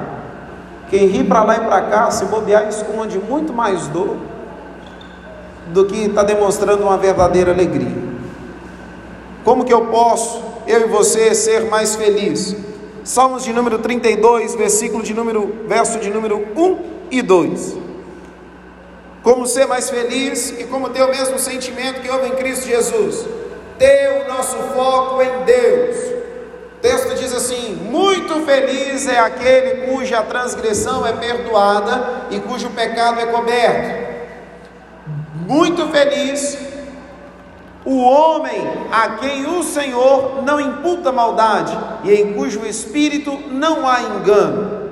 [0.90, 4.18] Quem ri para lá e para cá, se bobear, esconde muito mais dor
[5.68, 8.01] do que está demonstrando uma verdadeira alegria.
[9.44, 12.56] Como que eu posso, eu e você, ser mais feliz?
[13.04, 16.78] Salmos de número 32, versículo de número, verso de número 1
[17.10, 17.76] e 2.
[19.22, 23.26] Como ser mais feliz e como ter o mesmo sentimento que houve em Cristo Jesus.
[23.78, 25.96] Ter o nosso foco em Deus.
[26.76, 33.20] O texto diz assim: Muito feliz é aquele cuja transgressão é perdoada e cujo pecado
[33.20, 34.12] é coberto
[35.46, 36.56] muito feliz
[37.84, 44.02] o homem a quem o Senhor não imputa maldade e em cujo espírito não há
[44.02, 44.90] engano.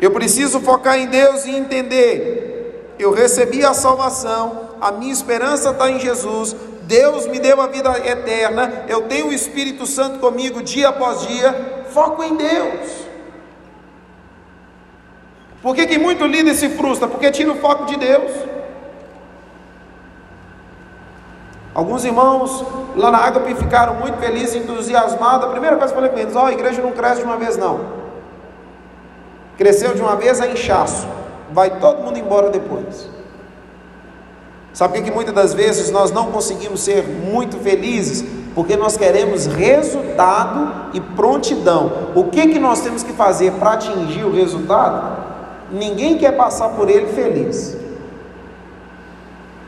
[0.00, 5.90] Eu preciso focar em Deus e entender: eu recebi a salvação, a minha esperança está
[5.90, 10.88] em Jesus, Deus me deu a vida eterna, eu tenho o Espírito Santo comigo dia
[10.88, 11.84] após dia.
[11.90, 12.90] Foco em Deus.
[15.62, 17.06] Por que, que muito líder se frustra?
[17.06, 18.32] Porque tira o foco de Deus.
[21.74, 22.64] Alguns irmãos
[22.94, 25.46] lá na Ágape ficaram muito felizes, entusiasmados.
[25.46, 27.26] A primeira coisa que eu falei com eles: Ó, oh, a igreja não cresce de
[27.26, 28.02] uma vez, não.
[29.56, 31.06] Cresceu de uma vez é inchaço.
[31.50, 33.08] Vai todo mundo embora depois.
[34.72, 38.24] Sabe por que muitas das vezes nós não conseguimos ser muito felizes?
[38.54, 42.10] Porque nós queremos resultado e prontidão.
[42.14, 45.22] O que, que nós temos que fazer para atingir o resultado?
[45.70, 47.76] Ninguém quer passar por ele feliz.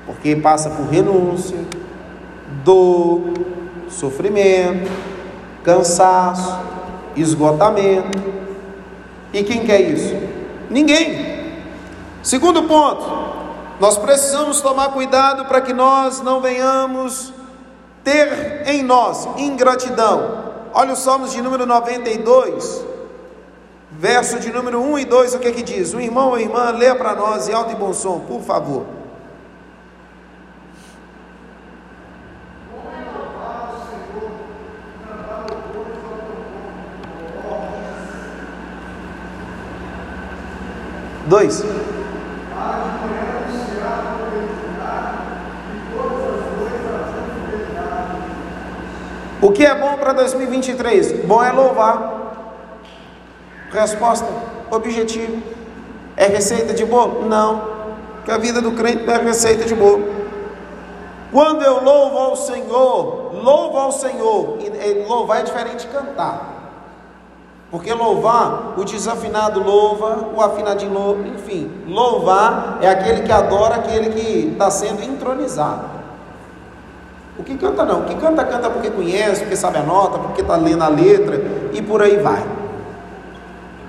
[0.07, 1.59] Porque passa por renúncia,
[2.65, 3.21] dor,
[3.89, 4.91] sofrimento,
[5.63, 6.59] cansaço,
[7.15, 8.19] esgotamento.
[9.33, 10.15] E quem quer isso?
[10.71, 11.35] Ninguém.
[12.23, 13.05] Segundo ponto,
[13.79, 17.33] nós precisamos tomar cuidado para que nós não venhamos
[18.03, 20.45] ter em nós ingratidão.
[20.73, 22.85] Olha os Salmos de número 92,
[23.93, 25.95] verso de número 1 e 2, o que é que diz?
[25.95, 28.85] O irmão ou irmã, leia para nós em alto e bom som, por favor.
[41.35, 41.65] Dois.
[49.43, 51.25] O que é bom para 2023?
[51.25, 52.79] Bom é louvar.
[53.73, 54.29] Resposta
[54.71, 55.43] objetiva.
[56.17, 57.29] É receita de bolo?
[57.29, 57.69] Não.
[58.25, 60.09] Que a vida do crente não é receita de bolo.
[61.33, 66.54] Quando eu louvo ao Senhor, louvo ao Senhor, e louvar é diferente de cantar.
[67.75, 74.11] Porque louvar, o desafinado louva, o afinadinho louva, enfim, louvar é aquele que adora aquele
[74.11, 75.83] que está sendo entronizado.
[77.37, 80.43] O que canta não, o que canta, canta porque conhece, porque sabe a nota, porque
[80.43, 82.47] está lendo a letra e por aí vai.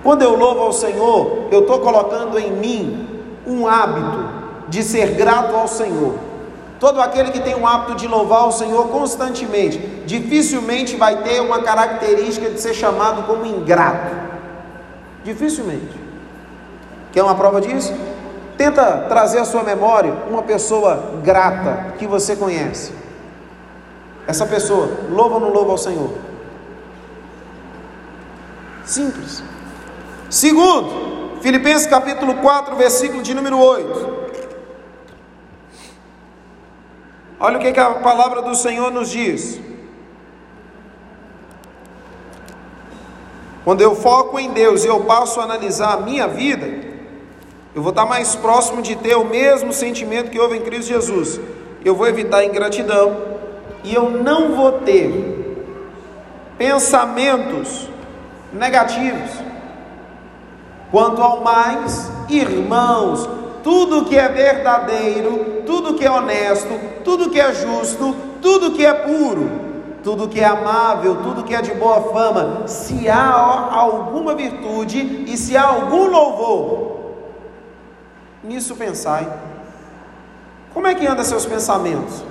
[0.02, 3.08] Quando eu louvo ao Senhor, eu estou colocando em mim
[3.46, 4.18] um hábito
[4.68, 6.16] de ser grato ao Senhor.
[6.86, 11.64] Todo aquele que tem um hábito de louvar o Senhor constantemente, dificilmente vai ter uma
[11.64, 14.16] característica de ser chamado como ingrato.
[15.24, 16.00] Dificilmente.
[17.12, 17.92] Quer uma prova disso?
[18.56, 22.94] Tenta trazer à sua memória uma pessoa grata que você conhece.
[24.28, 26.12] Essa pessoa, louva ou não louva ao Senhor?
[28.84, 29.44] Simples.
[30.30, 34.25] Segundo, Filipenses capítulo 4, versículo de número 8.
[37.40, 39.60] Olha o que, que a palavra do Senhor nos diz.
[43.64, 46.68] Quando eu foco em Deus e eu passo a analisar a minha vida,
[47.74, 51.42] eu vou estar mais próximo de ter o mesmo sentimento que houve em Cristo Jesus.
[51.84, 53.18] Eu vou evitar ingratidão
[53.84, 55.58] e eu não vou ter
[56.58, 57.90] pensamentos
[58.54, 59.32] negativos.
[60.92, 63.28] Quanto ao mais, irmãos,
[63.66, 66.70] tudo que é verdadeiro, tudo que é honesto,
[67.04, 69.50] tudo que é justo, tudo que é puro,
[70.04, 75.36] tudo que é amável, tudo que é de boa fama, se há alguma virtude e
[75.36, 77.16] se há algum louvor,
[78.44, 79.28] nisso pensai.
[80.72, 82.24] Como é que anda seus pensamentos?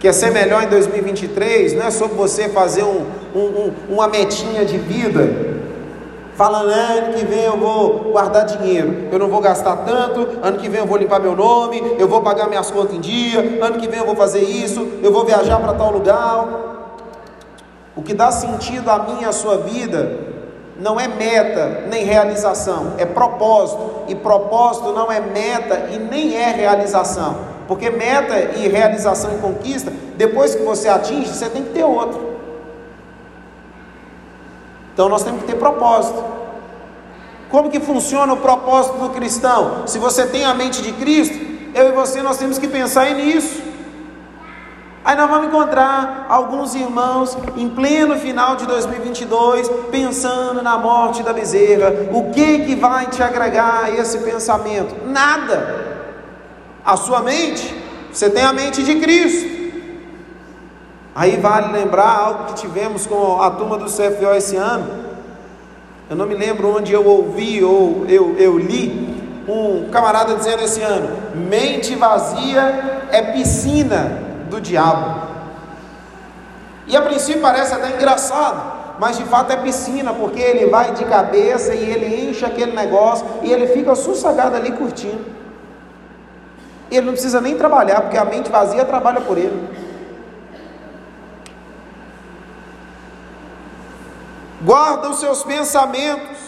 [0.00, 1.74] Quer ser melhor em 2023?
[1.74, 5.53] Não é sobre você fazer um, um, um, uma metinha de vida
[6.34, 10.68] falando, ano que vem eu vou guardar dinheiro, eu não vou gastar tanto, ano que
[10.68, 13.88] vem eu vou limpar meu nome, eu vou pagar minhas contas em dia, ano que
[13.88, 16.46] vem eu vou fazer isso, eu vou viajar para tal lugar.
[17.96, 20.34] O que dá sentido à minha e à sua vida
[20.78, 26.50] não é meta nem realização, é propósito, e propósito não é meta e nem é
[26.50, 27.54] realização.
[27.68, 32.33] Porque meta e realização e conquista, depois que você atinge, você tem que ter outro.
[34.94, 36.24] Então nós temos que ter propósito.
[37.50, 39.86] Como que funciona o propósito do cristão?
[39.86, 41.38] Se você tem a mente de Cristo,
[41.74, 43.60] eu e você nós temos que pensar nisso.
[45.04, 51.32] Aí nós vamos encontrar alguns irmãos em pleno final de 2022 pensando na morte da
[51.32, 51.92] bezerra.
[52.10, 55.06] O que que vai te agregar esse pensamento?
[55.06, 56.08] Nada.
[56.84, 57.74] A sua mente,
[58.10, 59.53] você tem a mente de Cristo.
[61.14, 65.04] Aí vale lembrar algo que tivemos com a turma do CFO esse ano.
[66.10, 69.14] Eu não me lembro onde eu ouvi ou eu, eu li
[69.48, 75.22] um camarada dizendo esse ano: mente vazia é piscina do diabo.
[76.86, 81.04] E a princípio parece até engraçado, mas de fato é piscina, porque ele vai de
[81.04, 85.24] cabeça e ele enche aquele negócio e ele fica sossegado ali curtindo.
[86.90, 89.83] Ele não precisa nem trabalhar, porque a mente vazia trabalha por ele.
[94.64, 96.38] Guarda os seus pensamentos,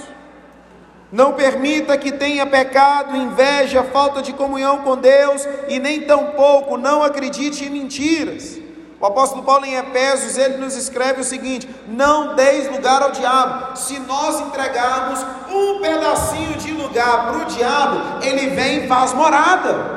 [1.13, 7.03] não permita que tenha pecado, inveja, falta de comunhão com Deus e nem tampouco não
[7.03, 8.59] acredite em mentiras.
[8.99, 13.77] O apóstolo Paulo em Efésios, ele nos escreve o seguinte: não deis lugar ao diabo.
[13.77, 19.97] Se nós entregarmos um pedacinho de lugar para o diabo, ele vem e faz morada.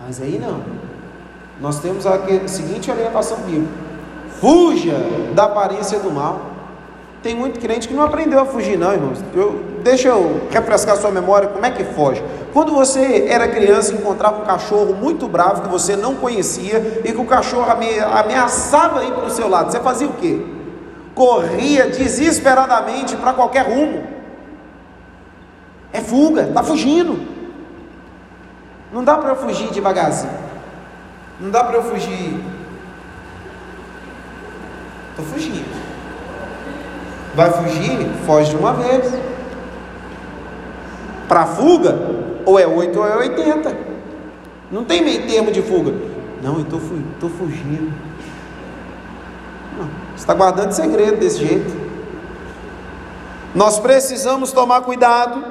[0.00, 0.79] Mas aí não.
[1.60, 3.72] Nós temos a seguinte orientação bíblica:
[4.40, 4.96] fuja
[5.34, 6.48] da aparência do mal.
[7.22, 9.18] Tem muito crente que não aprendeu a fugir, não, irmãos.
[9.34, 12.24] Eu, deixa eu refrescar sua memória, como é que foge?
[12.50, 17.20] Quando você era criança encontrava um cachorro muito bravo que você não conhecia e que
[17.20, 20.42] o cachorro ameaçava ir para o seu lado, você fazia o quê?
[21.14, 24.02] Corria desesperadamente para qualquer rumo.
[25.92, 27.20] É fuga, está fugindo.
[28.90, 30.49] Não dá para fugir devagarzinho.
[31.40, 32.38] Não dá para eu fugir.
[35.10, 35.80] Estou fugindo.
[37.34, 38.08] Vai fugir?
[38.26, 39.12] Foge de uma vez.
[41.26, 41.96] Para fuga,
[42.44, 43.76] ou é 8 ou é 80.
[44.70, 45.92] Não tem meio termo de fuga.
[46.42, 47.92] Não, eu estou fugindo.
[49.78, 51.90] Não, você está guardando segredo desse jeito.
[53.54, 55.42] Nós precisamos tomar cuidado.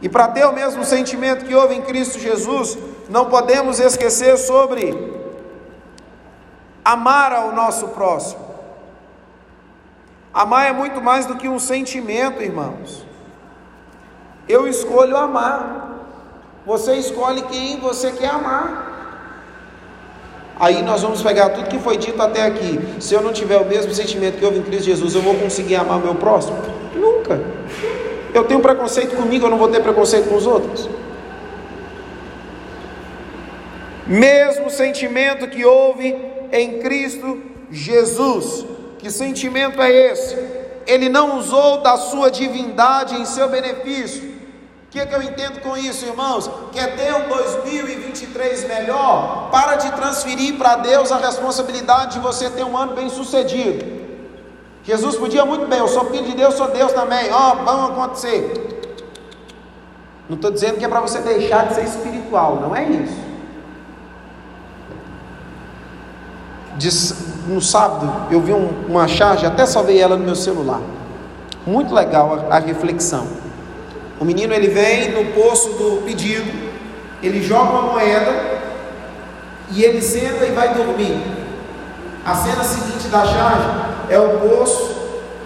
[0.00, 2.78] E para ter o mesmo sentimento que houve em Cristo Jesus,
[3.08, 5.16] não podemos esquecer sobre
[6.84, 8.46] amar ao nosso próximo.
[10.32, 13.06] Amar é muito mais do que um sentimento, irmãos.
[14.48, 15.86] Eu escolho amar.
[16.66, 18.88] Você escolhe quem você quer amar.
[20.60, 22.78] Aí nós vamos pegar tudo que foi dito até aqui.
[23.00, 25.76] Se eu não tiver o mesmo sentimento que houve em Cristo Jesus, eu vou conseguir
[25.76, 26.58] amar o meu próximo?
[26.94, 27.40] Nunca.
[28.34, 30.88] Eu tenho preconceito comigo, eu não vou ter preconceito com os outros.
[34.08, 36.16] Mesmo sentimento que houve
[36.50, 38.64] em Cristo Jesus.
[38.98, 40.34] Que sentimento é esse?
[40.86, 44.36] Ele não usou da sua divindade em seu benefício.
[44.86, 46.50] O que, é que eu entendo com isso, irmãos?
[46.72, 49.50] Quer ter um 2023 melhor?
[49.50, 53.84] Para de transferir para Deus a responsabilidade de você ter um ano bem sucedido.
[54.82, 57.90] Jesus podia muito bem, eu sou filho de Deus, sou Deus também, ó, oh, vamos
[57.90, 58.78] acontecer.
[60.26, 63.27] Não estou dizendo que é para você deixar de ser espiritual, não é isso.
[67.46, 70.80] No sábado eu vi um, uma charge, até salvei ela no meu celular.
[71.66, 73.26] Muito legal a, a reflexão.
[74.20, 76.50] O menino ele vem no poço do pedido,
[77.22, 78.58] ele joga uma moeda
[79.70, 81.20] e ele senta e vai dormir.
[82.24, 83.68] A cena seguinte da charge
[84.08, 84.98] é o poço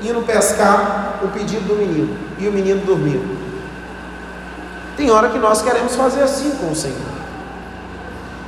[0.02, 3.38] indo pescar o pedido do menino e o menino dormindo.
[4.96, 7.11] Tem hora que nós queremos fazer assim com o Senhor.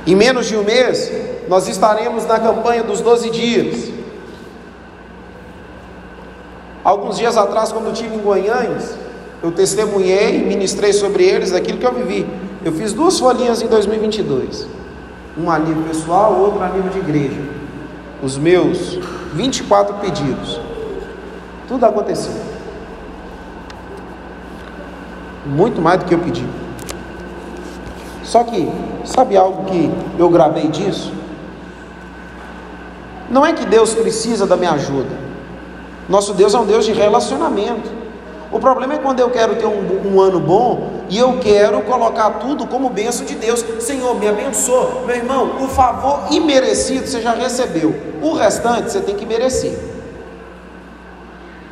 [0.07, 1.11] Em menos de um mês,
[1.47, 3.91] nós estaremos na campanha dos 12 dias.
[6.83, 8.77] Alguns dias atrás, quando eu estive em Goiânia,
[9.41, 12.27] eu testemunhei, ministrei sobre eles aquilo que eu vivi.
[12.63, 14.67] Eu fiz duas folhinhas em 2022,
[15.35, 17.41] uma a nível pessoal, outra a nível de igreja.
[18.21, 18.99] Os meus
[19.33, 20.59] 24 pedidos,
[21.67, 22.33] tudo aconteceu.
[25.45, 26.45] Muito mais do que eu pedi.
[28.25, 28.67] Só que,
[29.05, 31.13] sabe algo que eu gravei disso?
[33.29, 35.25] Não é que Deus precisa da minha ajuda.
[36.09, 37.89] Nosso Deus é um Deus de relacionamento.
[38.51, 42.31] O problema é quando eu quero ter um, um, ano bom e eu quero colocar
[42.31, 43.63] tudo como bênção de Deus.
[43.79, 45.03] Senhor, me abençoa.
[45.05, 47.95] Meu irmão, o favor imerecido você já recebeu.
[48.21, 49.77] O restante você tem que merecer.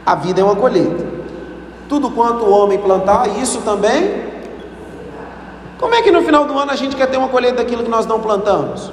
[0.05, 1.05] A vida é uma colheita.
[1.87, 4.32] Tudo quanto o homem plantar, isso também.
[5.83, 7.89] Como é que no final do ano a gente quer ter uma colheita daquilo que
[7.89, 8.89] nós não plantamos?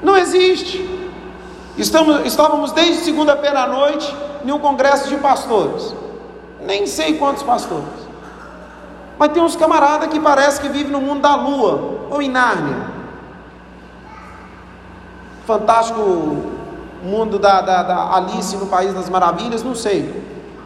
[0.00, 0.88] Não existe.
[1.76, 5.92] Estamos, estávamos desde segunda-feira à noite em um congresso de pastores.
[6.60, 8.06] Nem sei quantos pastores.
[9.18, 12.76] Mas tem uns camaradas que parece que vivem no mundo da lua ou em Nárnia.
[15.48, 16.00] Fantástico
[17.02, 20.14] mundo da, da, da Alice no País das Maravilhas, não sei.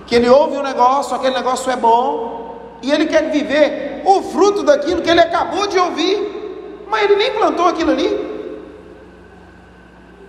[0.07, 2.47] Que ele ouve um negócio, aquele negócio é bom,
[2.82, 7.32] e ele quer viver o fruto daquilo que ele acabou de ouvir, mas ele nem
[7.32, 8.28] plantou aquilo ali.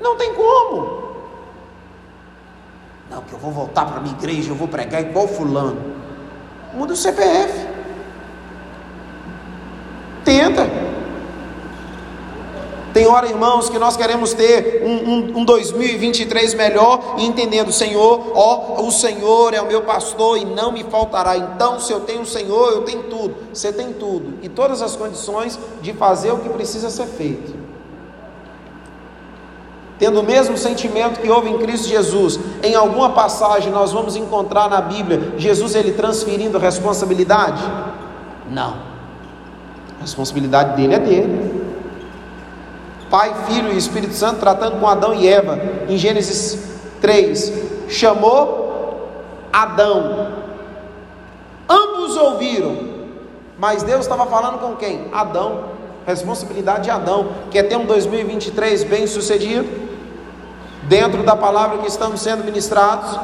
[0.01, 0.99] Não tem como.
[3.09, 5.95] Não, que eu vou voltar para a minha igreja, eu vou pregar igual fulano.
[6.73, 7.67] Muda o CPF.
[10.23, 10.88] Tenta.
[12.99, 18.33] Tem hora, irmãos, que nós queremos ter um, um, um 2023 melhor e entendendo, Senhor,
[18.35, 21.37] ó, o Senhor é o meu pastor e não me faltará.
[21.37, 23.35] Então, se eu tenho o Senhor, eu tenho tudo.
[23.53, 27.57] Você tem tudo e todas as condições de fazer o que precisa ser feito
[29.97, 32.39] tendo o mesmo sentimento que houve em Cristo Jesus.
[32.63, 37.61] Em alguma passagem nós vamos encontrar na Bíblia Jesus ele transferindo responsabilidade?
[38.49, 38.77] Não.
[39.99, 41.68] A responsabilidade dele é dele.
[43.09, 46.59] Pai, Filho e Espírito Santo tratando com Adão e Eva em Gênesis
[47.01, 47.53] 3.
[47.89, 49.09] Chamou
[49.51, 50.33] Adão.
[51.67, 52.77] Ambos ouviram,
[53.57, 55.07] mas Deus estava falando com quem?
[55.11, 55.79] Adão.
[56.05, 57.29] Responsabilidade de Adão.
[57.51, 59.67] Quer ter um 2023 bem sucedido?
[60.83, 63.19] Dentro da palavra que estamos sendo ministrados,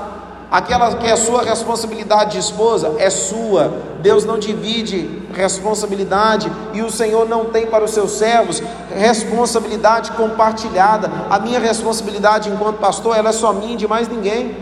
[0.52, 3.74] aquela que é sua responsabilidade de esposa é sua.
[4.02, 8.62] Deus não divide responsabilidade e o Senhor não tem para os seus servos
[8.93, 11.12] responsabilidade compartilhada.
[11.30, 14.56] A minha responsabilidade enquanto pastor, ela é só minha e de mais ninguém.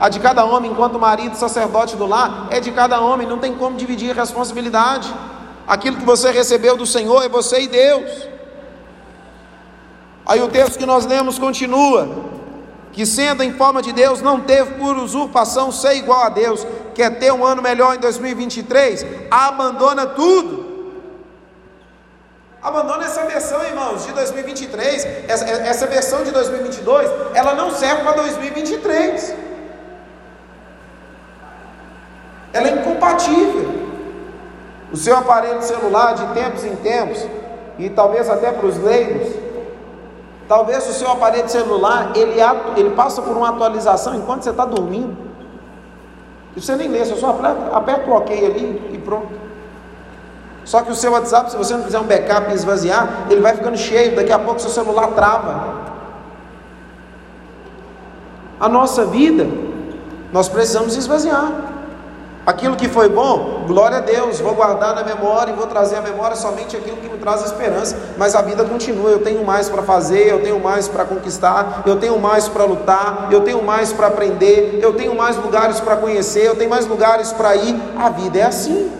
[0.00, 3.54] A de cada homem enquanto marido, sacerdote do lar, é de cada homem, não tem
[3.54, 5.14] como dividir responsabilidade.
[5.64, 8.28] Aquilo que você recebeu do Senhor é você e Deus.
[10.26, 12.08] Aí o texto que nós lemos continua:
[12.92, 17.18] que sendo em forma de Deus, não teve por usurpação ser igual a Deus, quer
[17.18, 20.72] ter um ano melhor em 2023, abandona tudo.
[22.62, 25.04] Abandona essa versão, irmãos, de 2023.
[25.26, 29.34] Essa, essa versão de 2022, ela não serve para 2023.
[32.52, 33.82] Ela é incompatível.
[34.92, 37.26] O seu aparelho celular, de tempos em tempos,
[37.78, 39.41] e talvez até para os leigos,
[40.48, 42.34] talvez o seu aparelho celular, ele,
[42.76, 45.16] ele passa por uma atualização enquanto você está dormindo.
[46.56, 49.32] E você nem lê, você só aperta, aperta o ok ali e pronto.
[50.64, 53.54] Só que o seu WhatsApp, se você não fizer um backup e esvaziar, ele vai
[53.56, 55.82] ficando cheio, daqui a pouco seu celular trava.
[58.60, 59.46] A nossa vida,
[60.32, 61.72] nós precisamos esvaziar.
[62.44, 66.00] Aquilo que foi bom, glória a Deus, vou guardar na memória e vou trazer à
[66.00, 67.96] memória somente aquilo que me traz esperança.
[68.16, 72.00] Mas a vida continua, eu tenho mais para fazer, eu tenho mais para conquistar, eu
[72.00, 76.44] tenho mais para lutar, eu tenho mais para aprender, eu tenho mais lugares para conhecer,
[76.44, 77.80] eu tenho mais lugares para ir.
[77.96, 78.90] A vida é assim.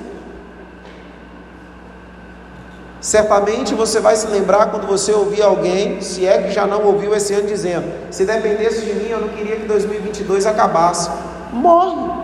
[3.01, 7.12] Certamente você vai se lembrar quando você ouvir alguém, se é que já não ouviu
[7.12, 11.11] esse ano, dizendo: se dependesse de mim, eu não queria que 2022 acabasse.
[11.53, 12.21] Morre.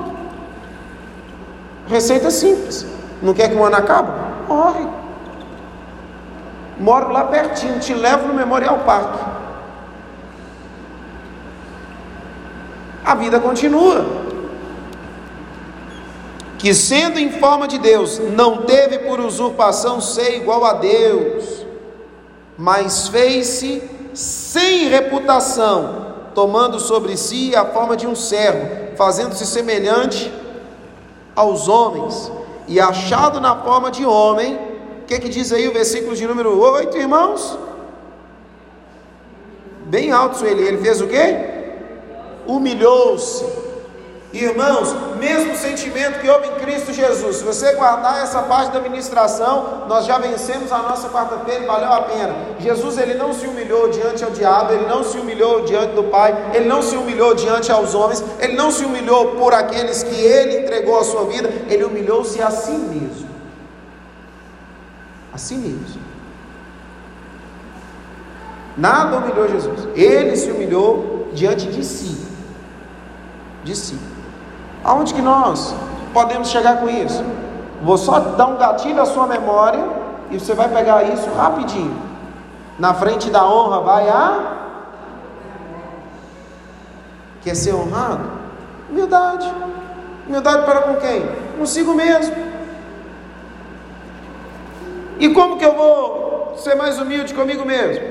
[1.88, 2.86] Receita simples.
[3.22, 4.10] Não quer que o ano acabe?
[4.46, 4.86] Morre.
[6.78, 9.14] Moro lá pertinho, te levo no Memorial Park.
[13.04, 14.06] A vida continua.
[16.58, 21.64] Que sendo em forma de Deus, não teve por usurpação ser igual a Deus,
[22.56, 23.82] mas fez-se
[24.12, 30.32] sem reputação, tomando sobre si a forma de um servo, fazendo-se semelhante
[31.38, 32.32] aos homens,
[32.66, 34.58] e achado na forma de homem,
[35.02, 37.58] o que, que diz aí o versículo de número 8, irmãos?
[39.86, 41.26] Bem alto ele, ele fez o quê?
[42.46, 43.67] Humilhou-se
[44.32, 49.86] Irmãos, mesmo sentimento que houve em Cristo Jesus, se você guardar essa parte da ministração,
[49.88, 52.34] nós já vencemos a nossa quarta-feira valeu a pena.
[52.60, 56.50] Jesus ele não se humilhou diante ao diabo, ele não se humilhou diante do Pai,
[56.52, 60.58] ele não se humilhou diante aos homens, ele não se humilhou por aqueles que ele
[60.60, 63.30] entregou a sua vida, ele humilhou-se a si mesmo.
[65.32, 66.02] A si mesmo.
[68.76, 69.88] Nada humilhou Jesus.
[69.94, 72.28] Ele se humilhou diante de si.
[73.64, 73.98] De si.
[74.84, 75.74] Aonde que nós
[76.12, 77.24] podemos chegar com isso?
[77.82, 79.84] Vou só dar um gatilho à sua memória
[80.30, 81.96] e você vai pegar isso rapidinho.
[82.78, 84.58] Na frente da honra vai a
[87.42, 88.30] quer ser honrado?
[88.90, 89.52] Humildade.
[90.26, 91.26] Humildade para com quem?
[91.58, 92.36] Consigo mesmo.
[95.18, 98.04] E como que eu vou ser mais humilde comigo mesmo?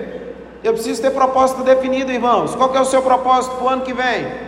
[0.64, 2.56] Eu preciso ter propósito definido, irmãos.
[2.56, 4.47] Qual que é o seu propósito para o ano que vem?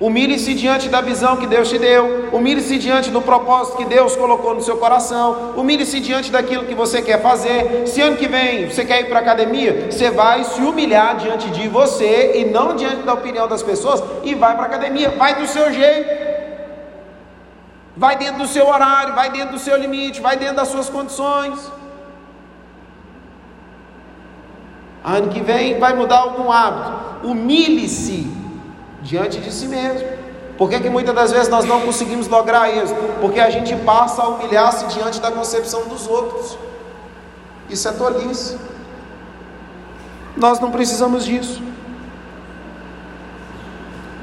[0.00, 4.54] Humilhe-se diante da visão que Deus te deu, humilhe-se diante do propósito que Deus colocou
[4.54, 7.86] no seu coração, humilhe-se diante daquilo que você quer fazer.
[7.86, 11.50] Se ano que vem você quer ir para a academia, você vai se humilhar diante
[11.50, 15.34] de você e não diante da opinião das pessoas e vai para a academia, vai
[15.34, 16.08] do seu jeito,
[17.94, 21.70] vai dentro do seu horário, vai dentro do seu limite, vai dentro das suas condições.
[25.04, 28.39] Ano que vem vai mudar algum hábito, humilhe-se
[29.02, 30.08] diante de si mesmo.
[30.56, 32.94] Por que, que muitas das vezes nós não conseguimos lograr isso?
[33.20, 36.58] Porque a gente passa a humilhar-se diante da concepção dos outros.
[37.68, 38.58] Isso é tolice.
[40.36, 41.62] Nós não precisamos disso.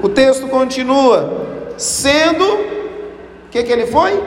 [0.00, 4.22] O texto continua: sendo, o que, que ele foi?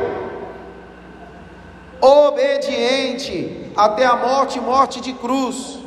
[2.02, 5.81] Obediente até a morte morte de cruz.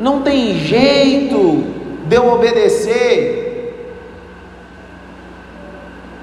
[0.00, 1.64] Não tem jeito
[2.08, 3.40] de eu obedecer.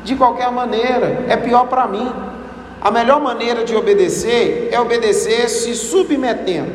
[0.08, 2.10] de qualquer maneira, é pior para mim.
[2.82, 6.72] A melhor maneira de obedecer é obedecer se submetendo.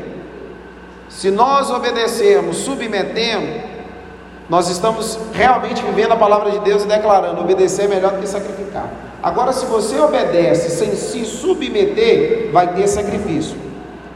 [1.08, 3.72] Se nós obedecermos submetendo,
[4.50, 8.28] nós estamos realmente vivendo a palavra de Deus e declarando: obedecer é melhor do que
[8.28, 8.90] sacrificar.
[9.22, 13.56] Agora, se você obedece sem se submeter, vai ter sacrifício.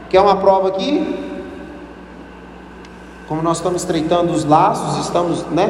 [0.09, 1.26] Quer uma prova aqui?
[3.27, 5.69] Como nós estamos estreitando os laços, estamos, né,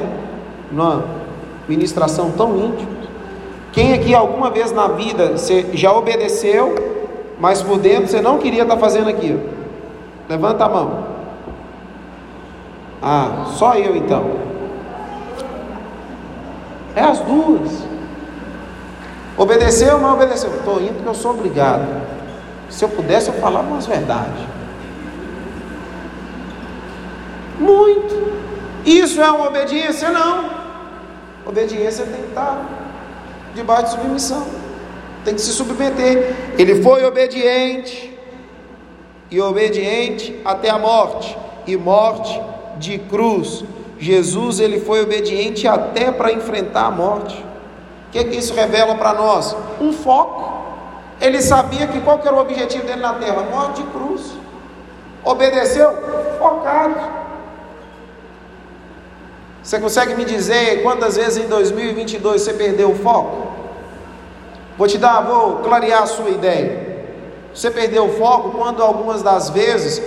[0.71, 1.03] numa
[1.67, 2.97] ministração tão íntima.
[3.71, 6.75] Quem aqui alguma vez na vida você já obedeceu,
[7.39, 9.41] mas por dentro você não queria estar fazendo aquilo?
[10.29, 11.03] Levanta a mão.
[13.01, 14.23] Ah, só eu então.
[16.95, 17.83] É as duas.
[19.37, 20.49] Obedeceu, mas obedeceu.
[20.49, 21.85] Estou indo porque eu sou obrigado.
[22.69, 24.56] Se eu pudesse, eu falava umas verdades.
[27.59, 28.15] Muito.
[28.85, 30.09] Isso é uma obediência?
[30.09, 30.49] Não.
[31.45, 32.65] Obediência tem que estar
[33.53, 34.47] debaixo de submissão.
[35.25, 36.35] Tem que se submeter.
[36.57, 38.17] Ele foi obediente.
[39.29, 41.37] E obediente até a morte.
[41.65, 42.39] E morte
[42.77, 43.63] de cruz.
[43.99, 47.43] Jesus ele foi obediente até para enfrentar a morte.
[48.07, 49.55] O que, que isso revela para nós?
[49.81, 50.57] Um foco.
[51.19, 53.43] Ele sabia que qual que era o objetivo dele na terra?
[53.51, 54.33] Morte de cruz.
[55.23, 55.91] Obedeceu?
[56.39, 56.95] Focado.
[59.67, 63.47] Você consegue me dizer quantas vezes em 2022 você perdeu o foco?
[64.77, 67.03] Vou te dar, vou clarear a sua ideia.
[67.53, 70.01] Você perdeu o foco quando algumas das vezes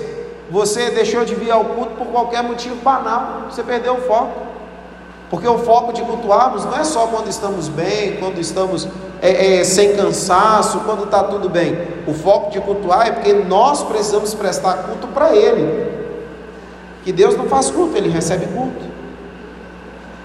[0.51, 3.51] você deixou de vir ao culto por qualquer motivo banal.
[3.51, 4.41] Você perdeu o foco.
[5.29, 8.89] Porque o foco de cultuarmos não é só quando estamos bem, quando estamos
[9.21, 11.77] é, é, sem cansaço, quando está tudo bem.
[12.07, 15.87] O foco de cultuar é porque nós precisamos prestar culto para Ele.
[17.05, 18.90] Que Deus não faz culto, Ele recebe culto.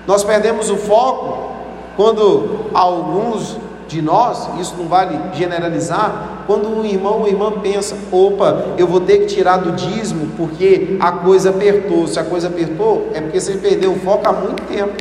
[0.08, 1.51] Nós perdemos o foco
[1.95, 8.74] quando alguns de nós, isso não vale generalizar, quando um irmão ou irmã pensa, opa,
[8.78, 12.08] eu vou ter que tirar do dízimo porque a coisa apertou.
[12.08, 14.93] Se a coisa apertou, é porque você perdeu o foco há muito tempo.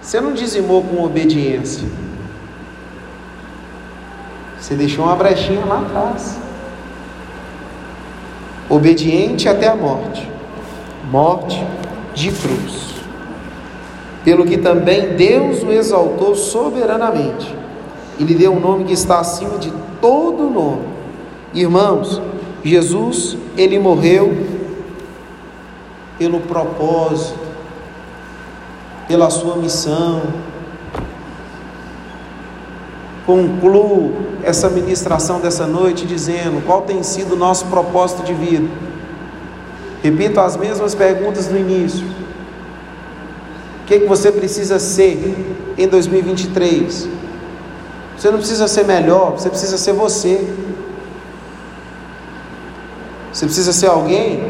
[0.00, 1.86] Você não dizimou com obediência.
[4.58, 6.38] Você deixou uma brechinha lá atrás.
[8.68, 10.28] Obediente até a morte.
[11.10, 11.66] Morte
[12.14, 12.89] de cruz.
[14.24, 17.54] Pelo que também Deus o exaltou soberanamente
[18.18, 20.82] e lhe deu um nome que está acima de todo nome.
[21.54, 22.20] Irmãos,
[22.62, 24.36] Jesus, ele morreu
[26.18, 27.38] pelo propósito,
[29.08, 30.22] pela sua missão.
[33.24, 34.12] Concluo
[34.42, 38.68] essa ministração dessa noite dizendo qual tem sido o nosso propósito de vida.
[40.02, 42.04] Repito as mesmas perguntas no início.
[43.90, 45.34] Que, que você precisa ser
[45.76, 47.08] em 2023?
[48.16, 50.48] Você não precisa ser melhor, você precisa ser você.
[53.32, 54.48] Você precisa ser alguém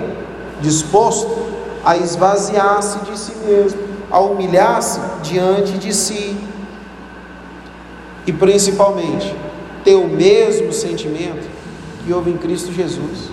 [0.61, 1.34] disposto
[1.82, 3.80] a esvaziar-se de si mesmo,
[4.11, 6.36] a humilhar-se diante de si.
[8.26, 9.34] E principalmente,
[9.82, 11.49] ter o mesmo sentimento
[12.05, 13.30] que houve em Cristo Jesus.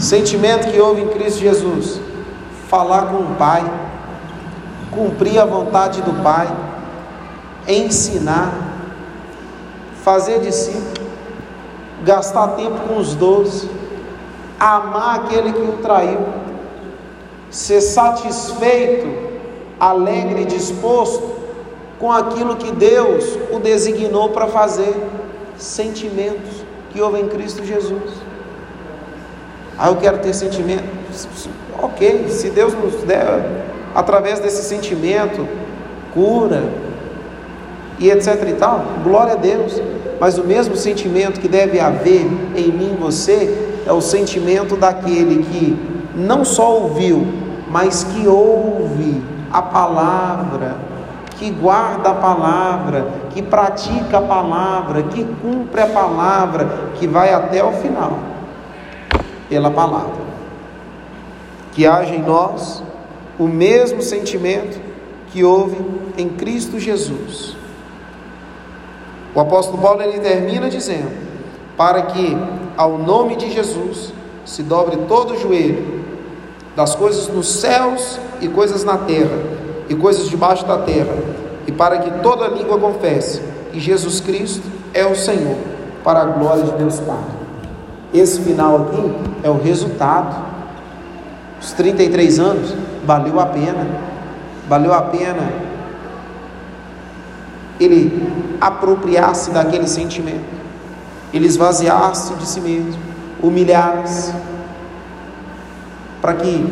[0.00, 2.00] Sentimento que houve em Cristo Jesus.
[2.68, 3.85] Falar com o Pai,
[4.96, 6.48] cumprir a vontade do Pai,
[7.68, 8.66] ensinar
[10.02, 11.06] fazer discípulo,
[12.04, 13.68] gastar tempo com os doze,
[14.58, 16.20] amar aquele que o traiu,
[17.50, 19.06] ser satisfeito,
[19.78, 21.36] alegre e disposto
[21.98, 24.94] com aquilo que Deus o designou para fazer,
[25.58, 28.12] sentimentos que houve em Cristo Jesus.
[29.76, 30.84] Ah, eu quero ter sentimento.
[31.82, 35.48] Ok, se Deus nos der, através desse sentimento,
[36.12, 36.62] cura,
[37.98, 39.80] e etc e tal, glória a Deus.
[40.20, 45.42] Mas o mesmo sentimento que deve haver em mim e você é o sentimento daquele
[45.44, 45.78] que
[46.14, 47.26] não só ouviu,
[47.70, 50.76] mas que ouve a palavra,
[51.38, 57.64] que guarda a palavra, que pratica a palavra, que cumpre a palavra, que vai até
[57.64, 58.18] o final
[59.48, 60.26] pela palavra.
[61.72, 62.82] Que haja em nós
[63.38, 64.80] o mesmo sentimento
[65.32, 65.76] que houve
[66.16, 67.56] em Cristo Jesus
[69.36, 71.10] o apóstolo Paulo ele termina dizendo:
[71.76, 72.34] para que
[72.74, 74.14] ao nome de Jesus
[74.46, 76.06] se dobre todo o joelho
[76.74, 79.36] das coisas nos céus e coisas na terra
[79.90, 81.14] e coisas debaixo da terra,
[81.66, 85.56] e para que toda língua confesse que Jesus Cristo é o Senhor,
[86.02, 87.22] para a glória de Deus Pai.
[88.14, 89.12] Esse final aqui
[89.44, 90.34] é o resultado.
[91.60, 92.74] Os 33 anos
[93.06, 93.86] valeu a pena.
[94.68, 95.66] Valeu a pena
[97.78, 100.44] ele apropriar-se daquele sentimento,
[101.32, 103.00] ele esvaziar-se de si mesmo,
[103.42, 104.32] humilhar-se,
[106.20, 106.66] para que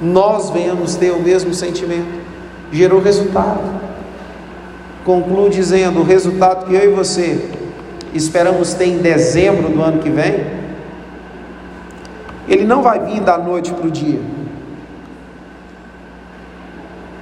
[0.00, 2.22] nós venhamos ter o mesmo sentimento.
[2.72, 3.82] Gerou resultado.
[5.04, 7.50] Concluo dizendo: o resultado que eu e você
[8.14, 10.46] esperamos ter em dezembro do ano que vem,
[12.48, 14.20] ele não vai vir da noite para o dia.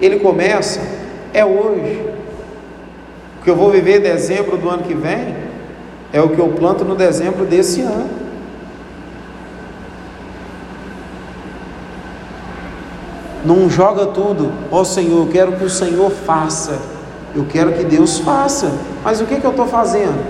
[0.00, 0.80] Ele começa,
[1.32, 2.04] é hoje.
[3.38, 5.34] O que eu vou viver em dezembro do ano que vem
[6.12, 8.08] é o que eu planto no dezembro desse ano.
[13.44, 16.78] Não joga tudo, ó oh, Senhor, eu quero que o Senhor faça.
[17.34, 18.70] Eu quero que Deus faça.
[19.02, 20.20] Mas o que, que eu estou fazendo?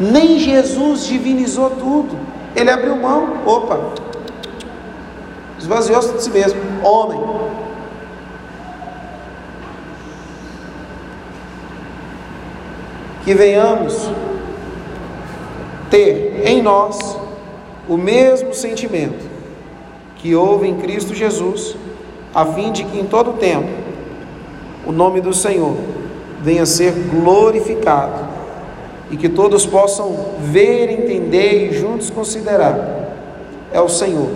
[0.00, 2.16] Nem Jesus divinizou tudo.
[2.56, 3.78] Ele abriu mão, opa,
[5.62, 6.60] esvaziou-se de si mesmo.
[6.82, 7.20] Homem.
[13.24, 14.10] Que venhamos
[15.88, 17.16] ter em nós
[17.88, 19.30] o mesmo sentimento
[20.16, 21.76] que houve em Cristo Jesus,
[22.34, 23.68] a fim de que em todo tempo
[24.84, 25.76] o nome do Senhor
[26.40, 28.28] venha ser glorificado
[29.10, 33.12] e que todos possam ver, entender e juntos considerar:
[33.72, 34.30] é o Senhor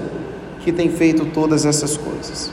[0.66, 2.50] que tem feito todas essas coisas.